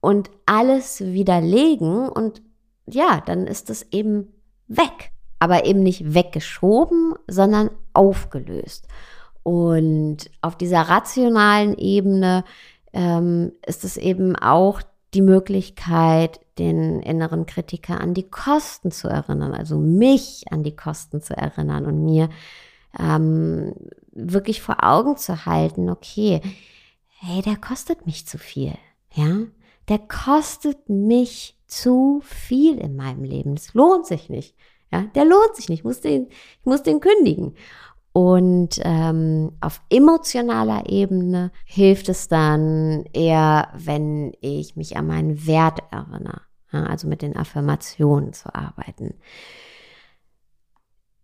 und 0.01 0.31
alles 0.47 1.01
widerlegen 1.01 2.09
und 2.09 2.43
ja, 2.87 3.23
dann 3.25 3.47
ist 3.47 3.71
es 3.71 3.87
eben 3.93 4.33
weg. 4.69 5.11
Aber 5.39 5.65
eben 5.65 5.83
nicht 5.83 6.15
weggeschoben, 6.15 7.15
sondern 7.27 7.71
aufgelöst. 7.95 8.87
Und 9.43 10.31
auf 10.41 10.57
dieser 10.57 10.83
rationalen 10.83 11.77
Ebene 11.77 12.45
ähm, 12.93 13.53
ist 13.67 13.83
es 13.85 13.97
eben 13.97 14.37
auch 14.37 14.83
die 15.15 15.23
Möglichkeit, 15.23 16.41
den 16.59 17.01
inneren 17.01 17.47
Kritiker 17.47 18.01
an 18.01 18.15
die 18.15 18.29
Kosten 18.29 18.91
zu 18.91 19.09
erinnern, 19.09 19.55
also 19.55 19.79
mich 19.79 20.45
an 20.51 20.63
die 20.63 20.77
Kosten 20.77 21.23
zu 21.23 21.37
erinnern 21.37 21.87
und 21.87 22.05
mir 22.05 22.29
ähm, 22.99 23.75
wirklich 24.13 24.61
vor 24.61 24.85
Augen 24.85 25.17
zu 25.17 25.47
halten, 25.47 25.89
okay, 25.89 26.41
hey, 27.21 27.43
der 27.43 27.57
kostet 27.57 28.07
mich 28.07 28.27
zu 28.27 28.39
viel, 28.39 28.75
ja, 29.15 29.39
der 29.89 29.99
kostet 29.99 30.89
mich 30.89 31.57
zu 31.67 32.21
viel 32.23 32.79
in 32.79 32.97
meinem 32.97 33.25
Leben. 33.25 33.55
Es 33.55 33.75
lohnt 33.75 34.07
sich 34.07 34.29
nicht. 34.29 34.55
Ja, 34.93 35.03
der 35.15 35.25
lohnt 35.25 35.57
sich 35.57 35.69
nicht. 35.69 35.81
Ich 35.81 35.85
muss 35.85 36.01
den, 36.03 36.29
ich 36.29 36.67
muss 36.67 36.83
den 36.83 37.01
kündigen. 37.01 37.57
Und 38.13 38.79
ähm, 38.83 39.53
auf 39.61 39.81
emotionaler 39.89 40.85
Ebene 40.87 41.51
hilft 41.65 42.11
es 42.11 42.29
dann 42.29 43.05
eher, 43.15 43.69
wenn 43.75 44.33
ich 44.41 44.77
mich 44.77 44.97
an 44.97 45.07
meinen 45.07 45.47
Wert 45.47 45.81
erinnere, 45.91 46.43
ja, 46.73 46.85
also 46.85 47.09
mit 47.09 47.23
den 47.23 47.37
Affirmationen 47.37 48.35
zu 48.35 48.55
arbeiten. 48.55 49.15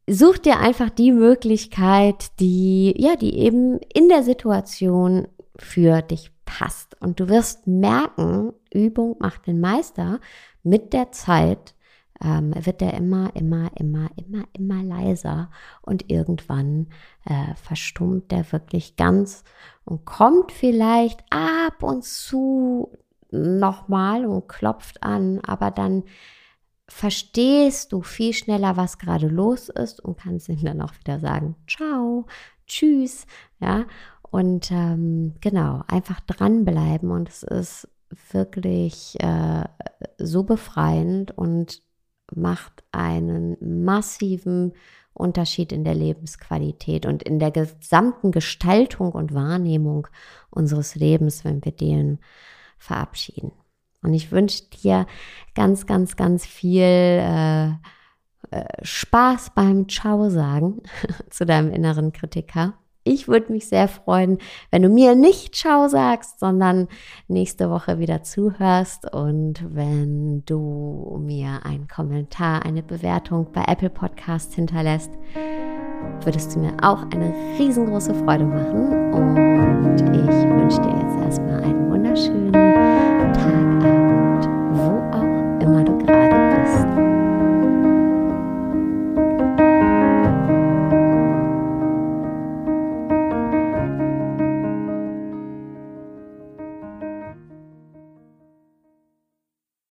Such 0.07 0.39
dir 0.39 0.59
einfach 0.61 0.89
die 0.89 1.13
Möglichkeit, 1.13 2.41
die, 2.41 2.95
ja, 2.97 3.17
die 3.17 3.37
eben 3.37 3.79
in 3.93 4.09
der 4.09 4.23
Situation 4.23 5.29
für 5.57 6.01
dich 6.01 6.33
passt. 6.47 6.99
Und 7.03 7.21
du 7.21 7.29
wirst 7.29 7.67
merken, 7.67 8.55
Übung 8.73 9.17
macht 9.19 9.47
den 9.47 9.61
Meister. 9.61 10.21
Mit 10.63 10.95
der 10.95 11.13
Zeit 11.13 11.75
ähm, 12.23 12.53
wird 12.55 12.83
er 12.83 12.95
immer, 12.95 13.35
immer, 13.35 13.71
immer, 13.77 14.11
immer, 14.17 14.45
immer 14.53 14.83
leiser 14.83 15.51
und 15.83 16.11
irgendwann 16.11 16.89
äh, 17.25 17.55
verstummt 17.55 18.33
er 18.33 18.51
wirklich 18.53 18.97
ganz 18.97 19.45
und 19.85 20.05
kommt 20.05 20.53
vielleicht 20.53 21.21
ab 21.31 21.83
und 21.83 22.05
zu 22.05 22.93
nochmal 23.31 24.27
und 24.27 24.49
klopft 24.49 25.03
an, 25.03 25.41
aber 25.41 25.71
dann 25.71 26.05
verstehst 26.89 27.93
du 27.93 28.03
viel 28.03 28.33
schneller, 28.33 28.77
was 28.77 28.99
gerade 28.99 29.29
los 29.29 29.69
ist 29.69 30.01
und 30.01 30.19
kannst 30.19 30.49
ihm 30.49 30.63
dann 30.63 30.81
auch 30.81 30.95
wieder 30.99 31.21
sagen, 31.21 31.55
ciao, 31.69 32.27
tschüss, 32.67 33.27
ja, 33.61 33.85
und 34.23 34.71
ähm, 34.71 35.35
genau, 35.41 35.83
einfach 35.87 36.21
dranbleiben 36.21 37.11
und 37.11 37.29
es 37.29 37.43
ist 37.43 37.89
wirklich 38.31 39.19
äh, 39.21 39.65
so 40.19 40.45
befreiend 40.45 41.37
und 41.37 41.83
macht 42.35 42.85
einen 42.93 43.57
massiven 43.85 44.73
Unterschied 45.13 45.73
in 45.73 45.85
der 45.85 45.95
Lebensqualität 45.95 47.05
und 47.07 47.23
in 47.23 47.39
der 47.39 47.51
gesamten 47.51 48.31
Gestaltung 48.31 49.13
und 49.13 49.35
Wahrnehmung 49.35 50.07
unseres 50.51 50.95
Lebens, 50.95 51.45
wenn 51.45 51.65
wir 51.65 51.73
den 51.73 52.21
verabschieden. 52.79 53.53
Und 54.03 54.15
ich 54.15 54.31
wünsche 54.31 54.65
dir 54.71 55.07
ganz, 55.55 55.87
ganz, 55.87 56.15
ganz 56.17 56.47
viel 56.47 56.83
äh, 56.83 57.71
äh, 58.51 58.65
Spaß 58.83 59.51
beim 59.55 59.89
Ciao 59.89 60.31
sagen 60.31 60.83
zu 61.31 61.45
deinem 61.45 61.73
inneren 61.73 62.13
Kritiker. 62.13 62.75
Ich 63.09 63.27
würde 63.27 63.51
mich 63.51 63.69
sehr 63.69 63.89
freuen, 63.89 64.37
wenn 64.71 64.83
du 64.83 64.91
mir 64.91 65.15
nicht 65.15 65.55
Ciao 65.55 65.89
sagst, 65.89 66.41
sondern 66.41 66.89
nächste 67.27 67.71
Woche 67.71 67.99
wieder 67.99 68.23
zuhörst 68.23 69.11
und 69.15 69.65
wenn 69.75 70.45
du 70.45 71.19
mir 71.25 71.61
einen 71.65 71.89
Kommentar, 71.89 72.67
eine 72.67 72.83
Bewertung 72.83 73.47
bei 73.51 73.65
Apple 73.67 73.89
Podcasts 73.89 74.55
hinterlässt, 74.55 75.11
würdest 76.23 76.55
du 76.55 76.59
mir 76.61 76.77
auch 76.83 77.03
eine 77.11 77.33
riesengroße 77.59 78.13
Freude 78.13 78.45
machen. 78.45 79.15
Und 79.15 80.01
ich 80.01 80.51
wünsche 80.51 80.83
dir 80.83 81.01
jetzt 81.01 81.25
erstmal 81.25 81.63
einen 81.63 81.91
wunderschönen 81.91 82.68